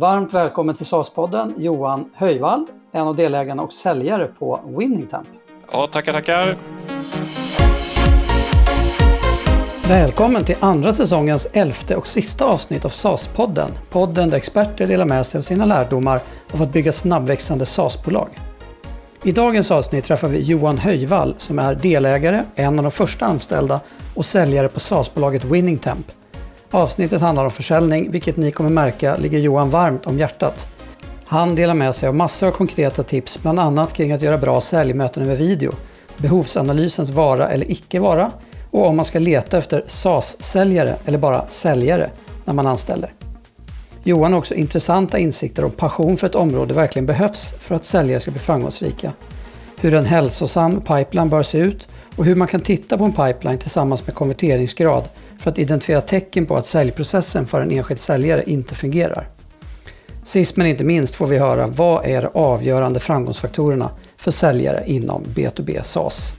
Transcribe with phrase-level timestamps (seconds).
[0.00, 5.28] Varmt välkommen till SAS-podden Johan Höjvall, en av delägarna och säljare på Winningtemp.
[5.72, 6.56] Ja, tackar, tackar.
[9.88, 13.70] Välkommen till andra säsongens elfte och sista avsnitt av SAS-podden.
[13.90, 16.20] Podden där experter delar med sig av sina lärdomar
[16.52, 18.28] av att bygga snabbväxande SAS-bolag.
[19.22, 23.80] I dagens avsnitt träffar vi Johan Höjvall som är delägare, en av de första anställda
[24.14, 26.06] och säljare på SAS-bolaget Winningtemp.
[26.70, 30.68] Avsnittet handlar om försäljning, vilket ni kommer märka ligger Johan varmt om hjärtat.
[31.26, 34.60] Han delar med sig av massor av konkreta tips, bland annat kring att göra bra
[34.60, 35.72] säljmöten över video,
[36.16, 38.30] behovsanalysens vara eller icke vara
[38.70, 42.10] och om man ska leta efter SAS-säljare eller bara säljare
[42.44, 43.12] när man anställer.
[44.02, 48.20] Johan har också intressanta insikter och passion för ett område verkligen behövs för att säljare
[48.20, 49.12] ska bli framgångsrika.
[49.80, 53.58] Hur en hälsosam pipeline bör se ut och hur man kan titta på en pipeline
[53.58, 58.74] tillsammans med konverteringsgrad för att identifiera tecken på att säljprocessen för en enskild säljare inte
[58.74, 59.28] fungerar.
[60.24, 65.22] Sist men inte minst får vi höra vad är de avgörande framgångsfaktorerna för säljare inom
[65.22, 66.32] B2B SaaS.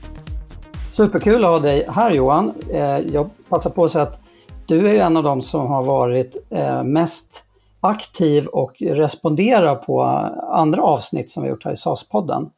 [0.90, 2.52] Superkul att ha dig här Johan.
[2.72, 4.20] Eh, jag passar på att säga att
[4.66, 7.44] du är en av de som har varit eh, mest
[7.80, 12.50] aktiv och responderar på eh, andra avsnitt som vi gjort här i SaaS-podden.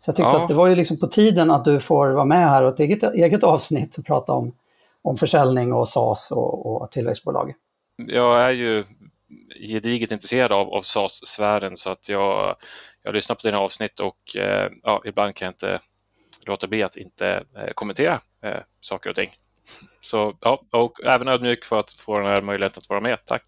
[0.00, 0.42] Så jag tyckte ja.
[0.42, 2.80] att det var ju liksom på tiden att du får vara med här och ett
[2.80, 4.54] eget, eget avsnitt och prata om,
[5.02, 7.54] om försäljning och SAS och, och tillväxtbolag.
[7.96, 8.84] Jag är ju
[9.60, 12.56] gediget intresserad av, av SAS-sfären så att jag,
[13.02, 15.80] jag lyssnar på dina avsnitt och eh, ja, ibland kan jag inte
[16.46, 19.30] låta bli att inte eh, kommentera eh, saker och ting.
[20.00, 23.18] Så ja, och även ödmjuk för att få den här möjligheten att vara med.
[23.24, 23.42] Tack!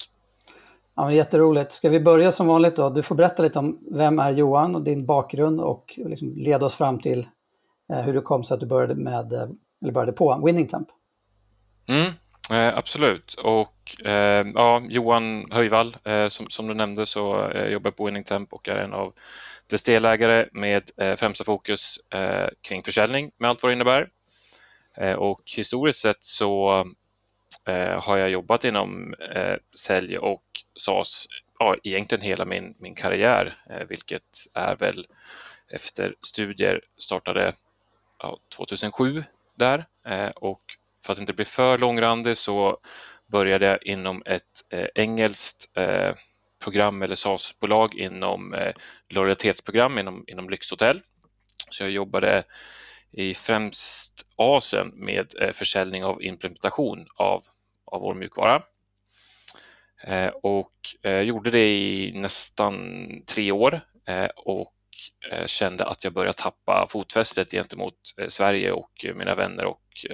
[0.97, 1.73] Ja, men jätteroligt.
[1.73, 2.91] Ska vi börja som vanligt då?
[2.91, 6.75] Du får berätta lite om vem är Johan och din bakgrund och liksom leda oss
[6.75, 7.27] fram till
[7.93, 9.48] eh, hur det kom sig att du började, med, eh,
[9.83, 10.89] eller började på Winning Temp.
[11.89, 12.13] Mm,
[12.51, 13.35] eh, absolut.
[13.35, 18.05] Och eh, ja, Johan Höjvall, eh, som, som du nämnde så eh, jobbar jag på
[18.05, 19.13] Winning Temp och är en av
[19.67, 20.83] dess delägare med
[21.17, 21.98] främsta fokus
[22.63, 24.09] kring försäljning med allt vad det innebär.
[25.17, 26.85] och historiskt sett så
[27.64, 30.45] Eh, har jag jobbat inom eh, sälj och
[30.80, 31.27] SAS
[31.58, 34.23] ja, egentligen hela min, min karriär, eh, vilket
[34.55, 35.07] är väl
[35.68, 37.55] efter studier startade
[38.18, 39.24] ja, 2007
[39.55, 40.62] där eh, och
[41.05, 42.79] för att inte bli för långrandig så
[43.27, 46.14] började jag inom ett eh, engelskt eh,
[46.62, 48.73] program eller SAS-bolag inom eh,
[49.08, 51.01] lojalitetsprogram inom, inom lyxhotell.
[51.70, 52.45] Så jag jobbade
[53.12, 57.45] i främst Asien med eh, försäljning av implementation av,
[57.84, 58.62] av vår mjukvara.
[60.05, 62.77] Eh, och eh, gjorde det i nästan
[63.27, 63.80] tre år
[64.36, 64.74] och
[65.46, 67.95] kände att jag började tappa fotfästet gentemot
[68.28, 70.06] Sverige och mina vänner och,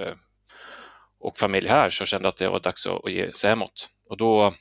[1.19, 3.89] och familj här så jag kände att det var dags att ge sig hemåt.
[4.09, 4.55] Och då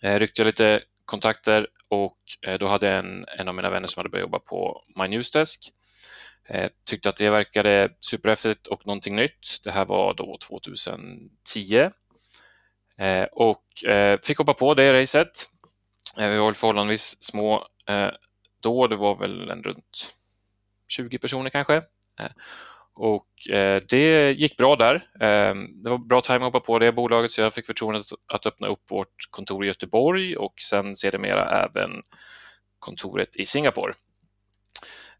[0.00, 2.18] ryckte jag lite kontakter och
[2.58, 5.74] då hade en, en av mina vänner som hade börjat jobba på My Newsdesk Desk
[6.48, 9.60] Eh, tyckte att det verkade superhäftigt och någonting nytt.
[9.64, 11.90] Det här var då 2010
[12.98, 15.48] eh, och eh, fick hoppa på det racet.
[16.18, 18.10] Eh, vi var förhållandevis små eh,
[18.62, 20.14] då, det var väl en runt
[20.88, 21.82] 20 personer kanske.
[22.96, 23.28] Och
[23.88, 25.08] det gick bra där.
[25.82, 28.66] Det var bra tajming att hoppa på det bolaget så jag fick förtroendet att öppna
[28.66, 32.02] upp vårt kontor i Göteborg och sen sedermera även
[32.78, 33.94] kontoret i Singapore.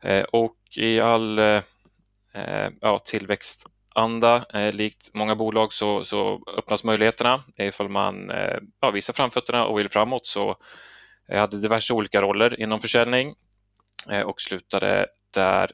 [0.04, 1.62] Eh, och i all eh,
[2.80, 7.44] ja, tillväxtanda, eh, likt många bolag, så, så öppnas möjligheterna.
[7.56, 8.32] Ifall man
[8.80, 10.56] ja, visar framfötterna och vill framåt så
[11.26, 13.34] jag hade diverse olika roller inom försäljning
[14.24, 15.70] och slutade där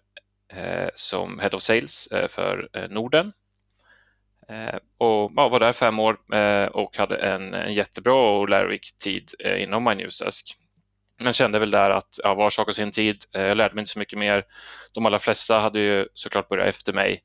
[0.95, 3.33] som Head of Sales för Norden.
[4.99, 6.19] Och ja, var där fem år
[6.77, 10.57] och hade en, en jättebra och lärorik tid inom MyNewsDesk
[11.25, 13.25] men kände väl där att ja, var sak har sin tid.
[13.35, 14.45] Eh, jag lärde mig inte så mycket mer.
[14.95, 17.23] De allra flesta hade ju såklart börjat efter mig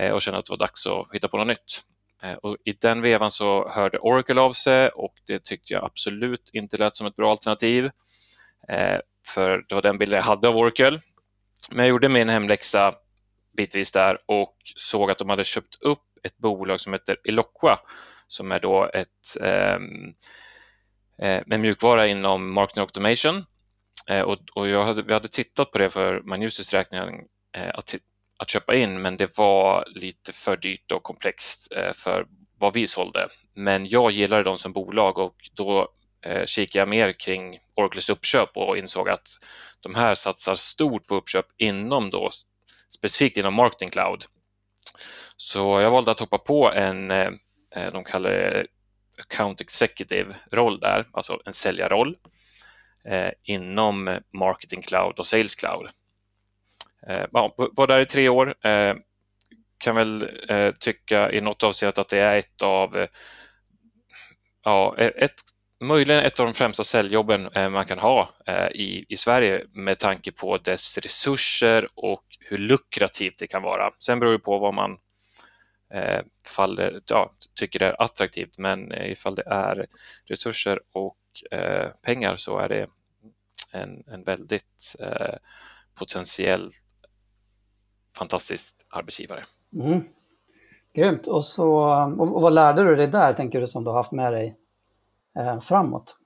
[0.00, 1.82] eh, och kände att det var dags att hitta på något nytt.
[2.22, 6.50] Eh, och I den vevan så hörde Oracle av sig och det tyckte jag absolut
[6.52, 7.90] inte lät som ett bra alternativ.
[9.26, 11.00] För det var den bilden jag hade av Oracle.
[11.70, 12.94] Men jag gjorde min hemläxa
[13.56, 17.78] bitvis där och såg att de hade köpt upp ett bolag som heter Eloqua
[18.26, 19.78] som är då ett Eh,
[21.18, 23.44] Eh, med mjukvara inom marketing automation.
[24.08, 27.00] Eh, och, och jag hade, vi hade tittat på det för Magnusys räkning
[27.56, 27.94] eh, att,
[28.38, 32.26] att köpa in, men det var lite för dyrt och komplext för
[32.58, 33.28] vad vi sålde.
[33.54, 35.88] Men jag gillade dem som bolag och då
[36.46, 39.28] kikade jag mer kring Oracles uppköp och insåg att
[39.80, 42.30] de här satsar stort på uppköp inom då,
[42.90, 44.24] specifikt inom Marketing Cloud.
[45.36, 47.08] Så jag valde att hoppa på en,
[47.92, 48.66] de kallar det
[49.20, 52.16] account executive roll där, alltså en säljarroll.
[53.08, 55.88] Eh, inom Marketing Cloud och Sales Cloud.
[57.08, 58.66] Eh, ja, var där i tre år.
[58.66, 58.94] Eh,
[59.78, 60.30] kan väl
[60.78, 63.06] tycka i något avseende att det är ett av
[64.64, 65.34] ja, e-, ett,
[65.80, 68.30] möjligen ett av de främsta säljjobben man kan ha
[68.72, 73.90] i, i Sverige med tanke på dess resurser och hur lukrativt det kan vara.
[73.98, 74.98] Sen beror det på vad man
[76.46, 79.86] faller, ja, tycker det är attraktivt, men ifall det är
[80.24, 81.16] resurser och
[81.50, 82.88] eh, pengar så är det
[83.72, 85.34] en, en väldigt eh,
[85.94, 86.70] potentiell
[88.16, 89.44] fantastisk arbetsgivare.
[89.74, 90.04] Mm.
[90.94, 91.26] Grymt.
[91.26, 91.68] Och, så,
[92.18, 94.56] och vad lärde du dig där, tänker du, som du har haft med dig
[95.38, 96.16] eh, framåt?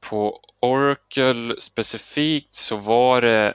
[0.00, 3.54] På Oracle specifikt så var det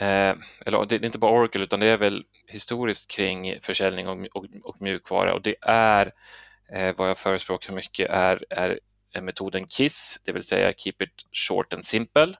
[0.00, 0.34] Eh,
[0.66, 4.46] eller det är inte bara Oracle utan det är väl historiskt kring försäljning och, och,
[4.62, 6.12] och mjukvara och det är
[6.72, 8.78] eh, vad jag förespråkar mycket är, är
[9.20, 12.34] metoden KISS, det vill säga Keep it short and simple.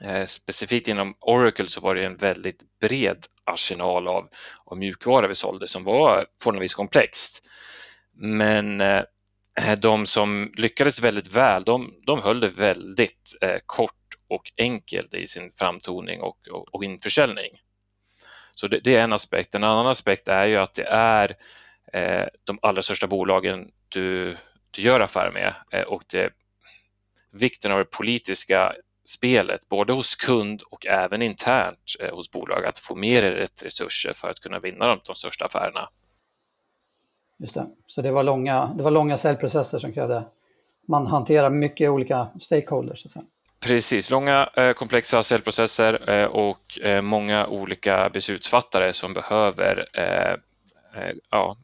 [0.00, 4.28] Eh, specifikt inom Oracle så var det en väldigt bred arsenal av,
[4.64, 7.42] av mjukvara vi sålde som var förhållandevis komplext.
[8.12, 9.02] Men eh,
[9.78, 13.97] de som lyckades väldigt väl, de, de höll det väldigt eh, kort
[14.28, 17.60] och enkelt i sin framtoning och, och, och införsäljning.
[18.54, 19.54] Så det, det, är en aspekt.
[19.54, 21.36] En annan aspekt är ju att det är
[21.92, 24.36] eh, de allra största bolagen du,
[24.70, 26.30] du gör affärer med eh, och det,
[27.30, 32.78] vikten av det politiska spelet, både hos kund och även internt eh, hos bolag, att
[32.78, 35.88] få mer rätt resurser för att kunna vinna de, de största affärerna.
[37.38, 40.24] Just det, så det var långa, det var långa säljprocesser som krävde
[40.88, 43.02] man hanterar mycket olika stakeholders.
[43.02, 43.24] Så att säga.
[43.60, 49.86] Precis, långa eh, komplexa säljprocesser eh, och eh, många olika beslutsfattare som behöver
[51.30, 51.56] ja,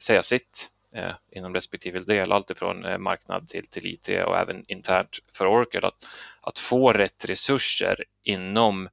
[0.00, 0.70] säga sitt
[1.32, 5.86] inom respektive del, alltifrån marknad till, till IT och även internt för Oracle.
[5.88, 6.06] Att,
[6.40, 8.88] att få rätt resurser inom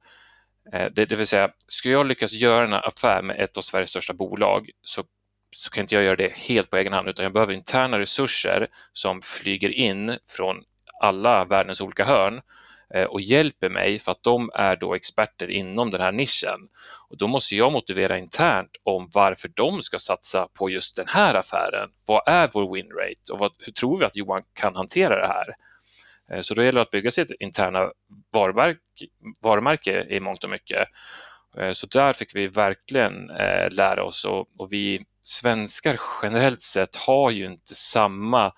[0.70, 4.12] det, det vill säga, ska jag lyckas göra en affär med ett av Sveriges största
[4.12, 5.04] bolag så,
[5.50, 8.68] så kan inte jag göra det helt på egen hand utan jag behöver interna resurser
[8.92, 10.64] som flyger in från
[11.04, 12.40] alla världens olika hörn
[12.94, 16.68] eh, och hjälper mig för att de är då experter inom den här nischen.
[17.08, 21.34] Och då måste jag motivera internt om varför de ska satsa på just den här
[21.34, 21.90] affären.
[22.06, 25.28] Vad är vår win rate och vad, hur tror vi att Johan kan hantera det
[25.28, 25.56] här?
[26.30, 27.90] Eh, så då gäller det att bygga sitt interna
[29.42, 30.88] varumärke, i mångt och mycket.
[31.58, 33.26] Eh, så där fick vi verkligen
[33.70, 38.52] lära oss och, och vi svenskar generellt sett har ju inte samma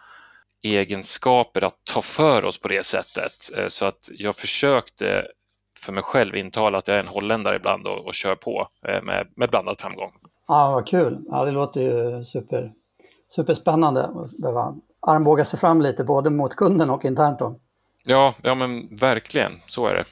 [0.62, 3.32] egenskaper att ta för oss på det sättet.
[3.56, 5.26] Eh, så att jag försökte
[5.78, 9.02] för mig själv intala att jag är en holländare ibland och, och kör på eh,
[9.02, 10.12] med, med blandad framgång.
[10.48, 11.18] Ja, vad kul.
[11.28, 12.72] Ja, det låter ju super,
[13.28, 17.38] superspännande att behöva armbåga sig fram lite både mot kunden och internt.
[17.38, 17.60] Då.
[18.04, 20.04] Ja, ja men verkligen, så är det.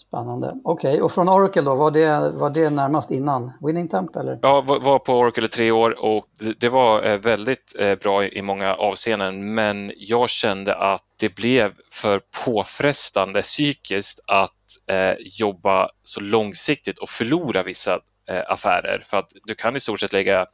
[0.00, 0.56] Spännande.
[0.64, 1.00] Okej, okay.
[1.00, 4.16] och från Oracle då, var det, var det närmast innan Winning Temp?
[4.16, 4.38] Eller?
[4.42, 6.26] Ja, var på Oracle i tre år och
[6.58, 11.72] det var eh, väldigt eh, bra i många avseenden men jag kände att det blev
[11.92, 14.50] för påfrestande psykiskt att
[14.86, 20.00] eh, jobba så långsiktigt och förlora vissa eh, affärer för att du kan i stort
[20.00, 20.46] sett lägga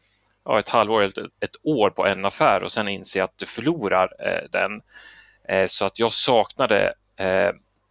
[0.45, 4.13] ja, ett halvår eller ett år på en affär och sen inse att du förlorar
[4.53, 4.81] den.
[5.69, 6.95] så att jag saknade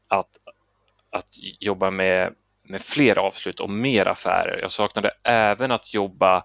[0.07, 0.29] att
[1.15, 1.29] att
[1.59, 4.59] jobba med, med fler avslut och mer affärer.
[4.61, 6.43] Jag saknade även att jobba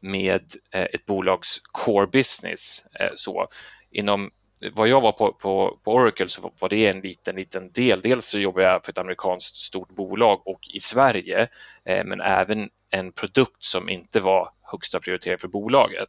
[0.00, 2.84] med eh, ett bolags core business.
[3.00, 3.48] Eh, så
[3.90, 4.30] inom
[4.72, 8.00] vad jag var på, på, på, Oracle så var det en liten, liten del.
[8.00, 11.48] Dels så jobbade jag för ett amerikanskt stort bolag och i Sverige,
[11.84, 16.08] eh, men även en produkt som inte var högsta prioritering för bolaget.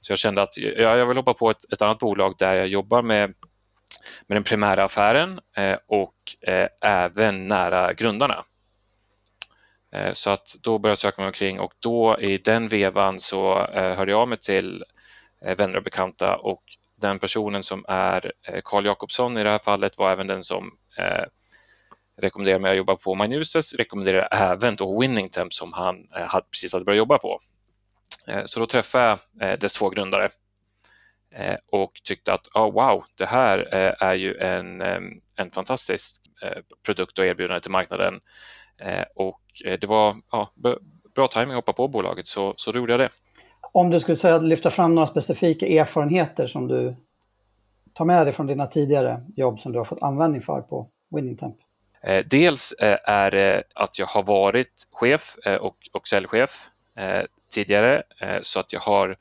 [0.00, 2.68] Så jag kände att ja, jag vill hoppa på ett, ett annat bolag där jag
[2.68, 3.34] jobbar med
[4.26, 8.44] med den primära affären eh, och eh, även nära grundarna.
[9.92, 13.54] Eh, så att då började jag söka mig omkring och då i den vevan så
[13.72, 14.84] hörde jag mig till
[15.56, 16.62] vänner och bekanta och
[16.96, 18.32] den personen som är
[18.64, 20.70] Carl Jakobsson i det här fallet var även den som
[22.16, 25.96] rekommenderade mig att jobba på MyNewses, rekommenderade även då Winningtemp som han
[26.50, 27.40] precis hade börjat jobba på.
[28.44, 30.30] Så då träffade jag dess två grundare
[31.70, 34.80] och tyckte att oh, wow, det här eh, är ju en,
[35.36, 38.20] en fantastisk eh, produkt och erbjudande till marknaden.
[39.14, 40.52] Och det var ja,
[41.14, 43.08] bra timing att hoppa på bolaget så, så gjorde jag det.
[43.72, 46.96] Om du skulle säga lyfta fram några specifika erfarenheter som du
[47.94, 51.56] tar med dig från dina tidigare jobb som du har fått användning för på Winningtemp?
[52.24, 56.68] Dels är det att jag har varit chef och, och säljchef
[57.54, 58.02] tidigare
[58.42, 59.16] så att jag har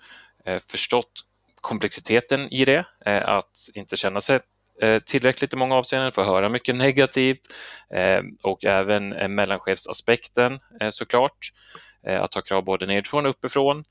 [0.72, 1.27] förstått
[1.68, 4.40] komplexiteten i det, eh, att inte känna sig
[4.82, 7.40] eh, tillräckligt i många avseenden, få höra mycket negativt
[7.94, 10.60] eh, och även mellanchefsaspekten
[10.92, 11.38] såklart.
[12.20, 13.84] Att ha krav både nedifrån och uppifrån.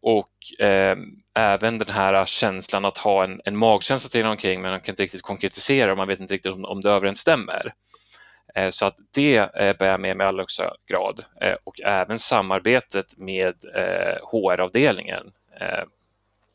[0.00, 0.34] Och
[1.34, 5.02] även den här känslan att ha en, en magkänsla till omkring men man kan inte
[5.02, 7.74] riktigt konkretisera och man vet inte riktigt om, om det överensstämmer.
[8.70, 11.24] Så att det bär jag med mig i allra högsta grad
[11.64, 13.54] och även samarbetet med
[14.22, 15.32] HR-avdelningen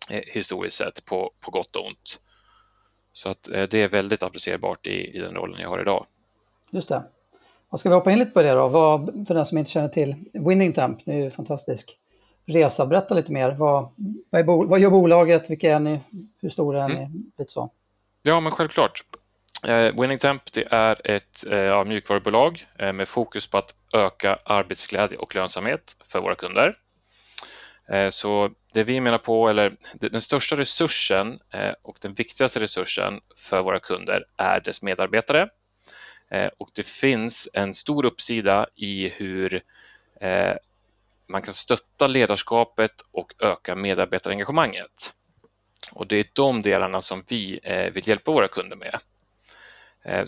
[0.09, 2.19] historiskt sett på, på gott och ont.
[3.13, 6.05] Så att det är väldigt applicerbart i, i den rollen jag har idag.
[6.71, 7.03] Just det.
[7.69, 8.67] Och ska vi hoppa in lite på det då?
[8.67, 11.97] Vad, för den som inte känner till Winning Temp, det är ju fantastisk
[12.45, 12.85] resa.
[12.85, 13.51] Berätta lite mer.
[13.51, 13.89] Vad,
[14.29, 15.49] vad, är, vad gör bolaget?
[15.49, 15.99] Vilka är ni?
[16.41, 16.95] Hur stora är ni?
[16.95, 17.31] Mm.
[17.37, 17.71] Lite så.
[18.21, 19.03] Ja, men självklart.
[19.67, 25.17] Eh, Winning Temp det är ett eh, mjukvarubolag eh, med fokus på att öka arbetsglädje
[25.17, 26.75] och lönsamhet för våra kunder.
[27.89, 33.21] Eh, så det vi menar på, eller den största resursen eh, och den viktigaste resursen
[33.37, 35.49] för våra kunder är dess medarbetare.
[36.31, 39.63] Eh, och det finns en stor uppsida i hur
[41.27, 45.13] man kan stötta ledarskapet och öka medarbetarengagemanget.
[45.91, 47.59] Och det är de delarna som vi
[47.93, 48.99] vill hjälpa våra kunder med.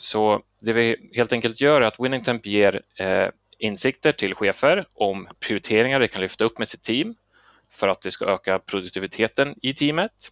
[0.01, 2.81] Så det vi helt enkelt gör är att WinningTemp ger
[3.57, 7.15] insikter till chefer om prioriteringar de kan lyfta upp med sitt team
[7.75, 10.31] för att det ska öka produktiviteten i teamet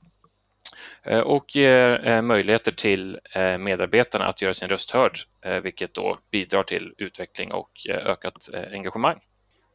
[1.04, 3.20] eh, och ger möjligheter till
[3.60, 5.20] medarbetarna att göra sin röst hörd,
[5.64, 9.20] vilket då bidrar till utveckling och ökat engagemang.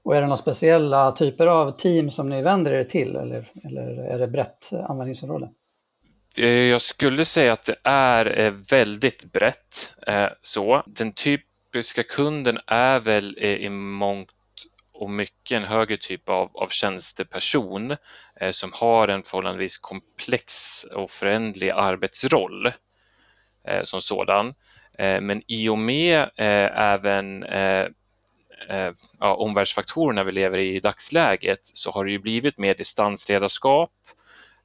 [0.03, 4.13] Och är det några speciella typer av team som ni vänder er till eller, eller
[4.15, 5.49] är det brett användningsområde?
[6.39, 9.95] Eh, jag skulle säga att det är eh, väldigt brett.
[10.07, 10.83] Eh, så.
[10.87, 14.31] Den typiska kunden är väl i mångt
[14.99, 17.97] och mycket en högre typ av, av tjänsteperson
[18.41, 22.67] eh, som har en förhållandevis komplex och förändlig arbetsroll
[23.69, 24.55] eh, som sådan.
[24.99, 27.45] Eh, men i och med även
[29.21, 33.93] ja, omvärldsfaktorerna vi lever i i dagsläget så har det ju blivit mer distansledarskap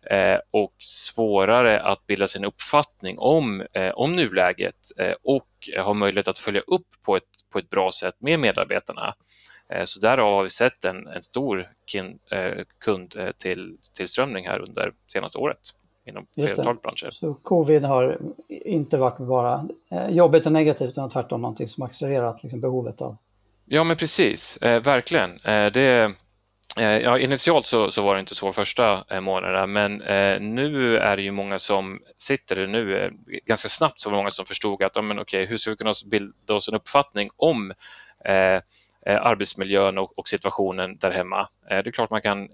[0.06, 5.48] Eh, och svårare att bilda sin uppfattning om, eh, om nuläget eh, och
[5.80, 9.14] ha möjlighet att följa upp på ett, på ett bra sätt med medarbetarna.
[9.86, 11.70] Så där har vi sett en, en stor
[12.80, 15.58] kundtillströmning här under senaste året
[16.06, 17.10] inom flertalet branscher.
[17.10, 18.18] Så covid har
[18.50, 19.68] inte varit bara
[20.10, 23.18] jobbigt och negativt utan tvärtom någonting som accelererat liksom behovet av?
[23.66, 25.40] Ja men precis, verkligen.
[25.74, 26.16] det,
[26.80, 30.98] Eh, ja, initialt så, så, var det inte så första eh, månaderna men eh, nu
[30.98, 33.12] är det ju många som sitter nu, eh,
[33.46, 35.78] ganska snabbt så var det många som förstod att ja, men okej, hur ska vi
[35.78, 37.74] kunna bilda oss en uppfattning om
[38.26, 38.62] eh, eh
[39.06, 41.48] arbetsmiljön och, och, situationen där hemma.
[41.68, 42.48] det är klart man kan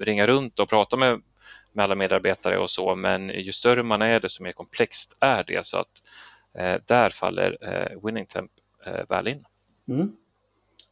[0.00, 1.20] ringa runt och prata med,
[1.72, 5.66] med alla medarbetare och så men ju större man är desto mer komplext är det
[5.66, 6.02] så att
[6.86, 7.56] där faller
[8.06, 8.50] Winning Temp
[9.08, 9.44] väl in.
[9.88, 10.12] Mm.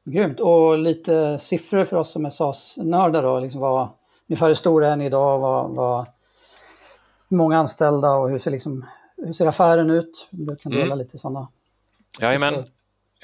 [0.04, 0.40] Grymt.
[0.40, 3.40] Och lite siffror för oss som är SAS-nördar då.
[3.40, 3.88] Liksom vad,
[4.28, 5.38] ungefär hur stora är ni idag?
[5.38, 6.06] Vad, vad,
[7.28, 10.28] hur många anställda och hur ser, liksom, hur ser affären ut?
[10.30, 10.98] Du kan dela mm.
[10.98, 11.48] lite sådana
[12.20, 12.64] Jajamän.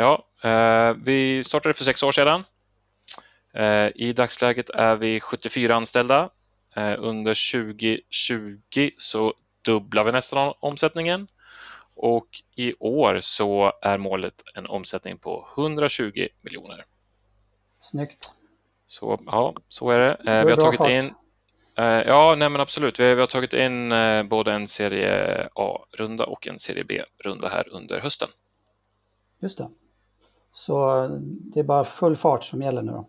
[0.01, 2.45] Ja, eh, vi startade för sex år sedan.
[3.53, 6.31] Eh, I dagsläget är vi 74 anställda.
[6.77, 11.29] Eh, under 2020 så dubblar vi nästan omsättningen
[11.95, 16.85] och i år så är målet en omsättning på 120 miljoner.
[17.81, 18.33] Snyggt.
[18.87, 20.13] Så ja, så är det.
[20.13, 20.91] Eh, vi har tagit fart.
[20.91, 21.15] in
[22.07, 23.01] Ja, nej men absolut.
[23.01, 23.93] Vi har, vi har tagit in
[24.29, 28.29] både en serie A-runda och en serie B-runda här under hösten.
[29.41, 29.69] Just det.
[30.59, 31.07] Så
[31.55, 33.09] det är bara full fart som gäller nu då?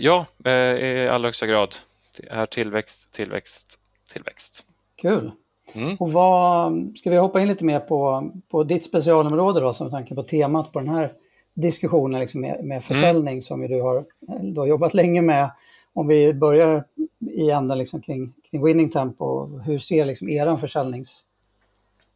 [0.00, 1.74] Ja, i allra högsta grad.
[2.16, 3.78] Det är tillväxt, tillväxt,
[4.12, 4.66] tillväxt.
[4.96, 5.32] Kul.
[5.74, 5.96] Mm.
[5.96, 10.14] Och vad, ska vi hoppa in lite mer på, på ditt specialområde då, som tanke
[10.14, 11.12] på temat på den här
[11.54, 12.80] diskussionen liksom med, med mm.
[12.80, 13.42] försäljning mm.
[13.42, 14.04] som du har,
[14.42, 15.50] du har jobbat länge med.
[15.92, 16.84] Om vi börjar
[17.30, 21.24] i änden liksom kring, kring winning tempo, hur ser liksom eran, försäljnings,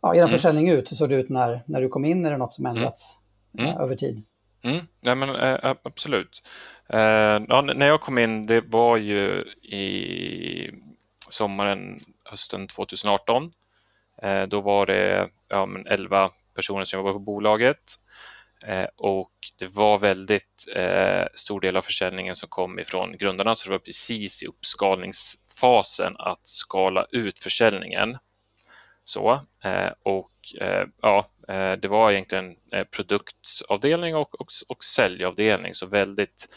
[0.00, 0.28] ja, mm.
[0.28, 0.90] försäljning ut?
[0.90, 2.26] Hur såg det ut när, när du kom in?
[2.26, 2.76] Är det något som mm.
[2.76, 3.18] ändrats
[3.58, 3.76] mm.
[3.76, 4.24] över tid?
[4.62, 4.86] Mm.
[5.00, 6.42] Ja, men, äh, absolut.
[6.94, 10.70] Uh, ja, när jag kom in, det var ju i
[11.28, 13.52] sommaren, hösten 2018.
[14.22, 17.94] Eh, då var det ja, 11 personer som jobbade på bolaget
[18.62, 23.68] eh, och det var väldigt eh, stor del av försäljningen som kom ifrån grundarna så
[23.68, 28.18] det var precis i uppskalningsfasen att skala ut försäljningen.
[29.04, 29.40] Så,
[30.02, 36.48] och Eh, ja, eh, det var egentligen eh, produktavdelning och, och, och säljavdelning så väldigt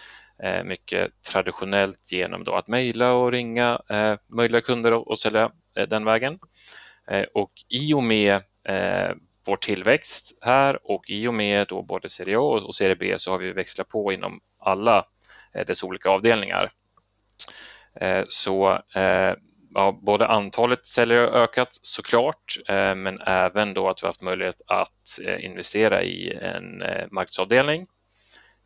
[0.44, 5.52] Eh, mycket traditionellt genom då att mejla och ringa eh, möjliga kunder och, och sälja
[5.88, 6.40] den vägen.
[7.34, 8.42] och i och med
[9.46, 13.32] vår tillväxt här och i och med då både Serie A och Serie B så
[13.32, 15.06] har vi växlat på inom alla
[15.68, 16.72] dess olika avdelningar.
[18.28, 18.80] Så
[19.74, 22.56] ja, både antalet säljare har ökat såklart,
[22.96, 26.78] men även då att vi haft möjlighet att investera i en
[27.12, 27.88] marknadsavdelning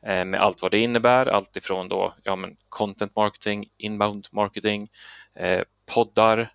[0.02, 4.90] med allt vad det innebär, allt ifrån då, ja, men content marketing, inbound marketing,
[5.94, 6.54] poddar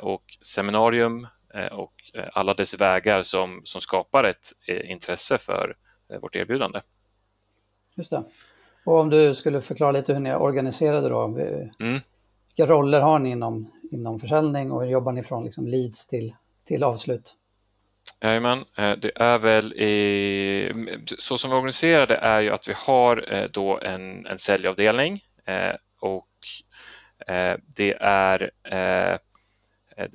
[0.00, 1.26] och seminarium
[1.72, 1.92] och
[2.32, 4.52] alla dess vägar som, som skapar ett
[4.84, 5.76] intresse för
[6.20, 6.80] vårt erbjudande.
[7.94, 8.24] Just det.
[8.84, 11.24] Och om du skulle förklara lite hur ni är organiserade då?
[11.80, 12.00] Mm.
[12.56, 16.34] Vilka roller har ni inom, inom försäljning och hur jobbar ni från liksom leads till,
[16.64, 17.36] till avslut?
[18.20, 22.74] Jajamän, eh, det är väl i, så som vi organiserar det är ju att vi
[22.76, 26.28] har eh, då en, en säljavdelning eh, och
[27.66, 28.50] det är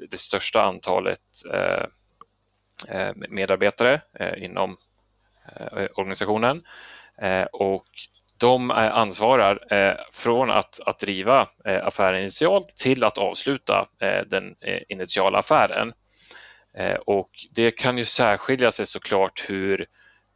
[0.10, 1.20] det största antalet
[3.16, 4.02] medarbetare
[4.38, 4.78] inom
[5.96, 6.64] organisationen
[7.52, 7.86] och
[8.40, 13.88] de eh, ansvarar eh, från att, att driva eh, affären initialt till att avsluta
[14.28, 14.56] den
[14.90, 15.94] initiala affären.
[17.06, 19.86] Och det kan ju särskilja sig såklart hur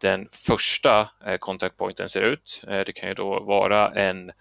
[0.02, 2.64] den första kontaktpointen ser ut.
[2.68, 4.32] Det kan ju då vara en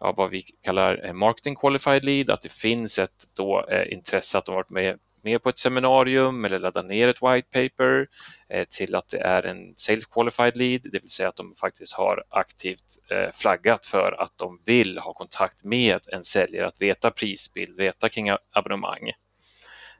[0.00, 4.54] ja, vad vi kallar marketing qualified lead, att det finns ett då, intresse att de
[4.54, 8.06] varit med med på ett seminarium eller ladda ner ett white paper
[8.48, 11.92] eh, till att det är en sales qualified lead, det vill säga att de faktiskt
[11.92, 17.10] har aktivt eh, flaggat för att de vill ha kontakt med en säljare, att veta
[17.10, 19.10] prisbild, veta kring abonnemang.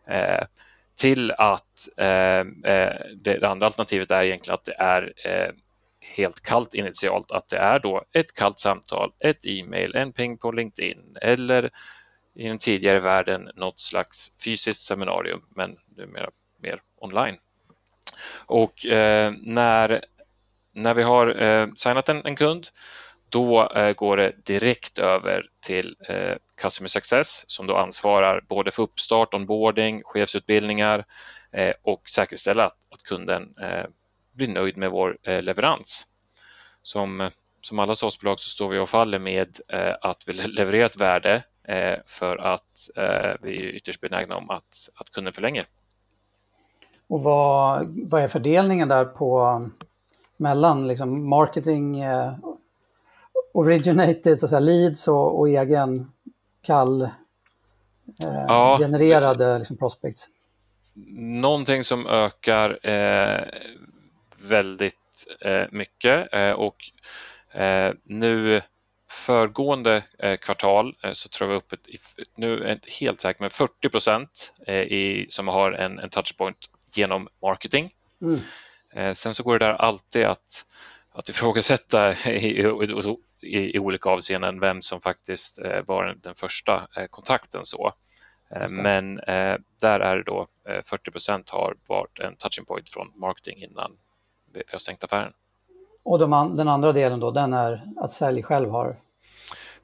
[0.08, 0.44] Eh,
[0.96, 1.88] till att
[3.16, 5.12] det andra alternativet är egentligen att det är
[6.00, 10.52] helt kallt initialt, att det är då ett kallt samtal, ett e-mail, en ping på
[10.52, 11.70] LinkedIn eller
[12.34, 17.36] i den tidigare världen något slags fysiskt seminarium, men numera mer online.
[18.46, 20.04] Och eh, när,
[20.72, 22.68] när vi har eh, signat en, en, kund,
[23.28, 28.82] då eh, går det direkt över till eh, Customer Success som då ansvarar både för
[28.82, 31.04] uppstart, onboarding, chefsutbildningar
[31.52, 33.84] eh, och säkerställa att, att kunden eh,
[34.32, 36.06] blir nöjd med vår eh, leverans.
[36.82, 37.30] Som,
[37.60, 41.42] som alla SaaS-bolag så står vi och faller med eh, att vi levererar ett värde
[42.06, 45.66] för att eh, vi är ytterst benägna om att, att kunden förlänger.
[47.06, 49.68] Och vad, vad är fördelningen där på
[50.36, 52.34] mellan liksom marketing, eh,
[53.54, 56.12] originated, så att säga, leads och, och egen
[56.62, 60.28] kall eh, ja, genererade liksom, prospects?
[61.16, 63.44] Någonting som ökar eh,
[64.38, 64.94] väldigt
[65.40, 66.76] eh, mycket och
[68.04, 68.62] nu
[69.14, 71.86] föregående eh, kvartal eh, så tror vi upp ett,
[72.36, 76.58] nu är jag inte helt säker, men 40 procent eh, som har en, en touchpoint
[76.94, 77.94] genom marketing.
[78.22, 78.40] Mm.
[79.14, 80.66] Sen så går det där alltid att,
[81.12, 82.60] att ifrågasätta i,
[83.40, 87.60] i, i olika avseenden vem som faktiskt var den första kontakten.
[87.64, 87.92] så.
[88.70, 89.16] Men
[89.80, 90.46] där är det då
[90.84, 93.92] 40 procent har varit en touching point från marketing innan
[94.52, 95.32] vi har stängt affären.
[96.02, 98.96] Och de, den andra delen då, den är att sälj själv har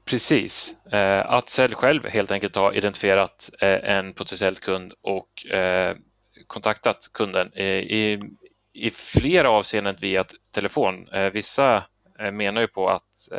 [0.05, 0.85] Precis.
[0.91, 5.95] Eh, att Sälj själv helt enkelt har identifierat eh, en potentiell kund och eh,
[6.47, 8.19] kontaktat kunden i,
[8.73, 11.07] i flera avseenden via telefon.
[11.33, 11.83] Vissa
[12.31, 13.29] menar ju på att,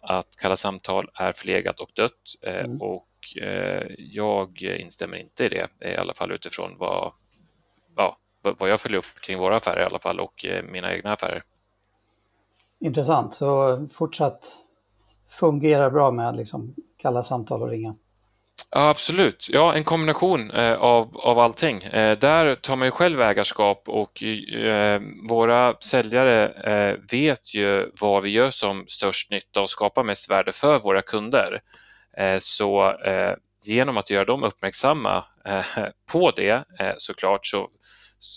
[0.00, 2.82] att kalla samtal är förlegat och dött mm.
[2.82, 3.08] och
[3.98, 7.12] jag instämmer inte i det, i alla fall utifrån vad,
[7.96, 11.42] ja, vad jag följer upp kring våra affärer i alla fall och mina egna affärer.
[12.80, 14.65] Intressant, så fortsatt
[15.28, 17.94] fungerar bra med liksom kalla samtal och ringa.
[18.70, 21.82] Ja, absolut, ja en kombination eh, av, av allting.
[21.82, 28.22] Eh, där tar man ju själv ägarskap och eh, våra säljare eh, vet ju vad
[28.22, 31.60] vi gör som störst nytta och skapar mest värde för våra kunder.
[32.18, 33.34] Eh, så eh,
[33.66, 35.64] genom att göra dem uppmärksamma eh,
[36.12, 37.68] på det eh, såklart så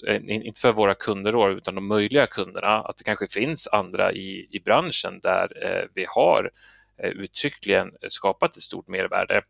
[0.08, 4.12] eh, inte för våra kunder då, utan de möjliga kunderna, att det kanske finns andra
[4.12, 5.48] i, i branschen där
[5.94, 6.52] vi har
[7.04, 9.42] Eh, uttryckligen skapat ett stort mervärde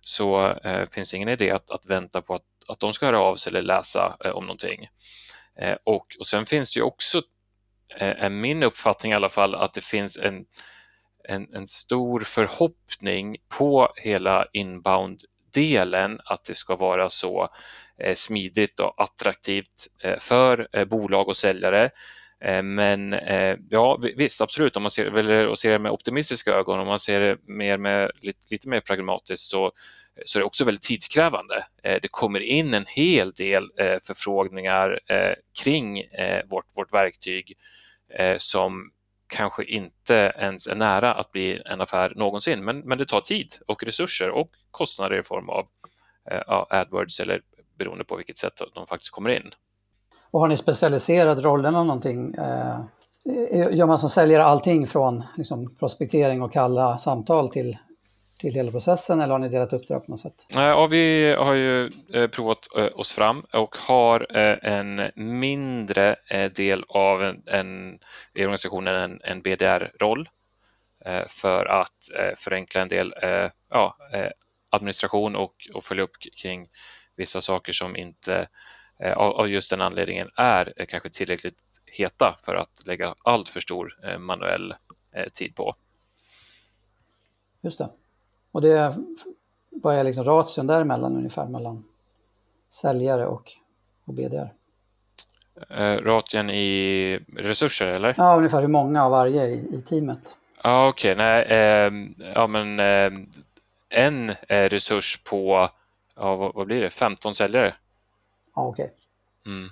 [0.00, 3.36] så eh, finns ingen idé att, att vänta på att, att de ska höra av
[3.36, 4.88] sig eller läsa eh, om någonting.
[5.58, 7.22] Eh, och, och sen finns det ju också,
[7.96, 10.44] eh, är min uppfattning i alla fall, att det finns en,
[11.24, 17.48] en, en stor förhoppning på hela inbound-delen att det ska vara så
[17.98, 21.90] eh, smidigt och attraktivt eh, för eh, bolag och säljare
[22.40, 26.80] Eh, men eh, ja, visst, absolut, om man ser, eller, ser det med optimistiska ögon,
[26.80, 29.72] om man ser det mer med, lite, lite mer pragmatiskt så,
[30.24, 31.64] så är det också väldigt tidskrävande.
[31.82, 33.70] Eh, det kommer in en hel del
[34.06, 34.98] förfrågningar
[35.62, 36.02] kring
[36.50, 37.52] vårt, vårt verktyg
[38.36, 38.90] som
[39.26, 43.54] kanske inte ens är nära att bli en affär någonsin, men, men det tar tid
[43.66, 45.68] och resurser och kostnader i form av
[46.24, 47.42] ja, AdWords eller
[47.78, 49.50] beroende på vilket sätt de faktiskt kommer in.
[50.30, 52.34] Och har ni specialiserat rollerna någonting?
[52.34, 52.80] Eh,
[53.52, 57.76] eh, gör man som säljare allting från liksom, prospektering och kalla samtal till,
[58.38, 60.46] till hela processen eller har ni delat upp det på något sätt?
[60.54, 66.16] Ja, vi har ju eh, provat eh, oss fram och har en mindre
[66.54, 67.98] del av en, en
[68.34, 70.28] i organisationen en, en BDR-roll
[71.26, 73.14] för att förenkla en del
[73.70, 73.96] ja,
[74.70, 76.10] administration och, och följa upp
[76.42, 76.68] kring
[77.16, 78.48] vissa saker som inte
[79.16, 83.98] av just den anledningen är eh, kanske tillräckligt heta för att lägga allt för stor
[84.02, 84.74] eh, manuell
[85.32, 85.74] tid på.
[87.60, 87.88] Just det.
[88.52, 88.94] Och det,
[89.70, 91.84] vad är liksom ration däremellan ungefär mellan
[92.70, 93.52] säljare och,
[94.04, 94.52] och BDR?
[95.68, 98.14] Eh, ration i resurser eller?
[98.18, 100.36] Ja, ungefär hur många av varje i, i teamet.
[100.62, 101.24] Ja, okej, okay.
[101.24, 101.92] nej, eh,
[102.34, 103.26] ja men eh,
[103.88, 105.70] en resurs på
[106.16, 107.74] ja, vad, vad blir det, 15 säljare.
[108.60, 108.84] Ja, okej.
[108.84, 109.52] Okay.
[109.52, 109.70] Mm.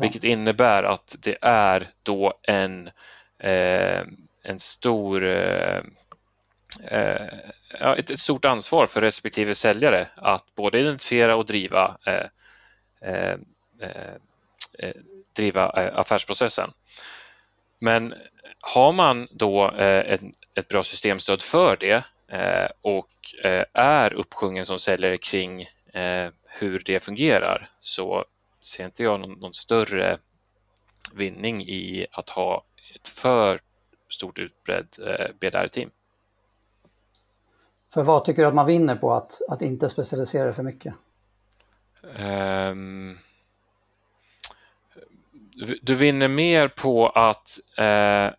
[0.00, 2.86] Vilket innebär att det är då en,
[3.38, 4.02] eh,
[4.42, 5.82] en stor eh,
[6.82, 7.28] eh,
[7.98, 12.26] ett, ett, stort ansvar för respektive säljare att både identifiera och driva eh,
[13.00, 13.36] eh,
[14.78, 14.94] eh,
[15.32, 16.70] driva affärsprocessen.
[17.78, 18.14] Men
[18.60, 20.20] har man då ett,
[20.54, 22.04] ett bra systemstöd för det
[22.80, 23.10] och
[23.72, 28.24] är uppsjungen som säljare kring eh, hur det fungerar så
[28.60, 30.18] ser inte jag någon, någon, större
[31.14, 33.60] vinning i att ha ett för
[34.08, 35.90] stort utbredd eh, BDR-team.
[37.92, 40.94] För vad tycker du att man vinner på att, att inte specialisera för mycket?
[42.02, 43.18] Um,
[45.82, 48.30] du vinner mer på att eh,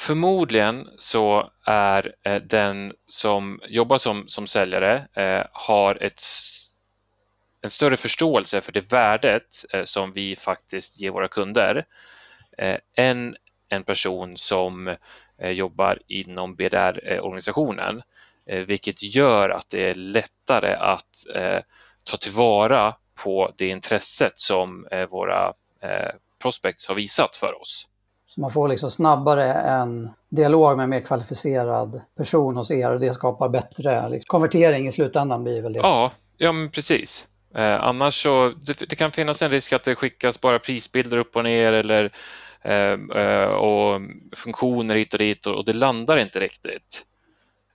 [0.00, 6.22] Förmodligen så är eh, den som jobbar som, som säljare eh, har ett,
[7.62, 11.84] en större förståelse för det värdet eh, som vi faktiskt ger våra kunder
[12.96, 13.36] än
[13.68, 14.96] en person som
[15.38, 18.02] jobbar inom BDR-organisationen,
[18.44, 21.26] vilket gör att det är lättare att
[22.04, 25.52] ta tillvara på det intresset som våra
[26.42, 27.89] prospects har visat för oss.
[28.34, 33.00] Så man får liksom snabbare en dialog med en mer kvalificerad person hos er och
[33.00, 35.78] det skapar bättre liksom, konvertering i slutändan blir väl det?
[35.78, 37.28] Ja, ja men precis.
[37.54, 41.36] Eh, annars så det, det, kan finnas en risk att det skickas bara prisbilder upp
[41.36, 42.12] och ner eller
[42.62, 44.00] eh, eh och
[44.36, 47.04] funktioner hit och dit och, och det landar inte riktigt.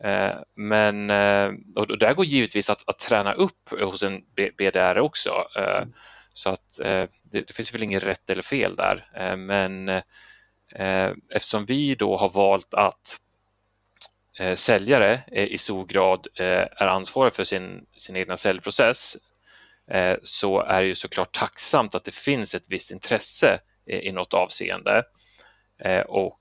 [0.03, 4.21] Eh, men eh, och, där går givetvis att, att träna upp hos en
[4.57, 5.31] BDR också.
[5.55, 5.93] Mm.
[6.33, 9.35] Så att det, det, finns väl inget rätt eller fel där.
[9.35, 10.01] Men Eh,
[10.75, 13.19] Eh, eftersom vi då har valt att
[14.39, 19.17] eh, säljare i stor grad eh, är ansvariga för sin, sin egna säljprocess
[20.21, 25.03] så är det ju såklart tacksamt att det finns ett visst intresse i något avseende
[26.07, 26.39] och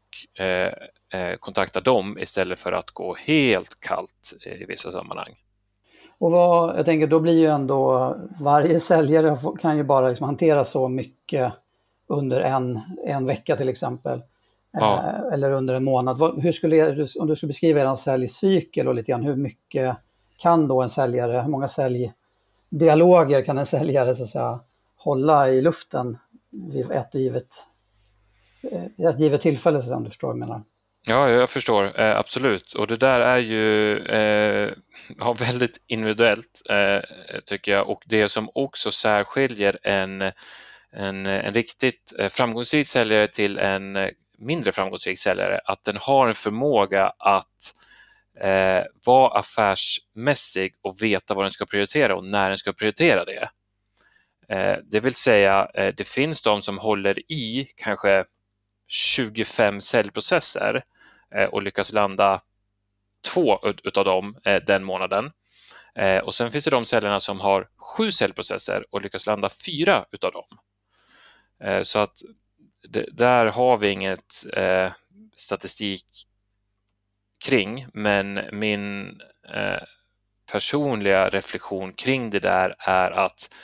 [1.40, 5.34] kontakta dem istället för att gå helt kallt i vissa sammanhang.
[6.18, 10.64] Och vad, jag tänker, då blir ju ändå varje säljare kan ju bara liksom hantera
[10.64, 11.52] så mycket
[12.06, 14.22] under en, en vecka till exempel.
[14.72, 14.98] Ja.
[14.98, 16.42] Eh, eller under en månad.
[16.42, 19.96] Hur skulle, om du skulle beskriva er säljcykel och lite grann, hur mycket
[20.36, 24.60] kan då en säljare, hur många säljdialoger kan en säljare så att säga,
[24.96, 26.18] hålla i luften
[26.50, 27.48] vid ett givet,
[28.62, 30.62] eh, ett givet tillfälle, så om du förstår vad jag menar?
[31.06, 34.74] Ja, jag förstår eh, absolut och det där är ju eh,
[35.38, 37.00] väldigt individuellt eh,
[37.44, 40.32] tycker jag och det som också särskiljer en
[40.96, 46.28] en, en riktigt eh, framgångsrik säljare till en eh, mindre framgångsrik säljare, att den har
[46.28, 47.74] en förmåga att
[48.40, 53.48] eh, vara affärsmässig och veta vad den ska prioritera och när den ska prioritera det.
[54.48, 58.24] Eh, det vill säga, eh, det finns de som håller i kanske
[58.88, 60.84] 25 säljprocesser
[61.34, 62.40] eh, och lyckas landa
[63.32, 65.32] två utav dem eh, den månaden.
[66.22, 70.32] Och sen finns det de säljarna som har sju säljprocesser och lyckas landa fyra utav
[70.32, 70.44] dem.
[71.60, 72.16] Eh, så att
[72.88, 74.92] det, där har vi inget eh,
[75.36, 76.06] statistik
[77.44, 79.20] kring, men min
[79.54, 79.82] eh,
[80.52, 83.54] personliga reflektion kring det där är att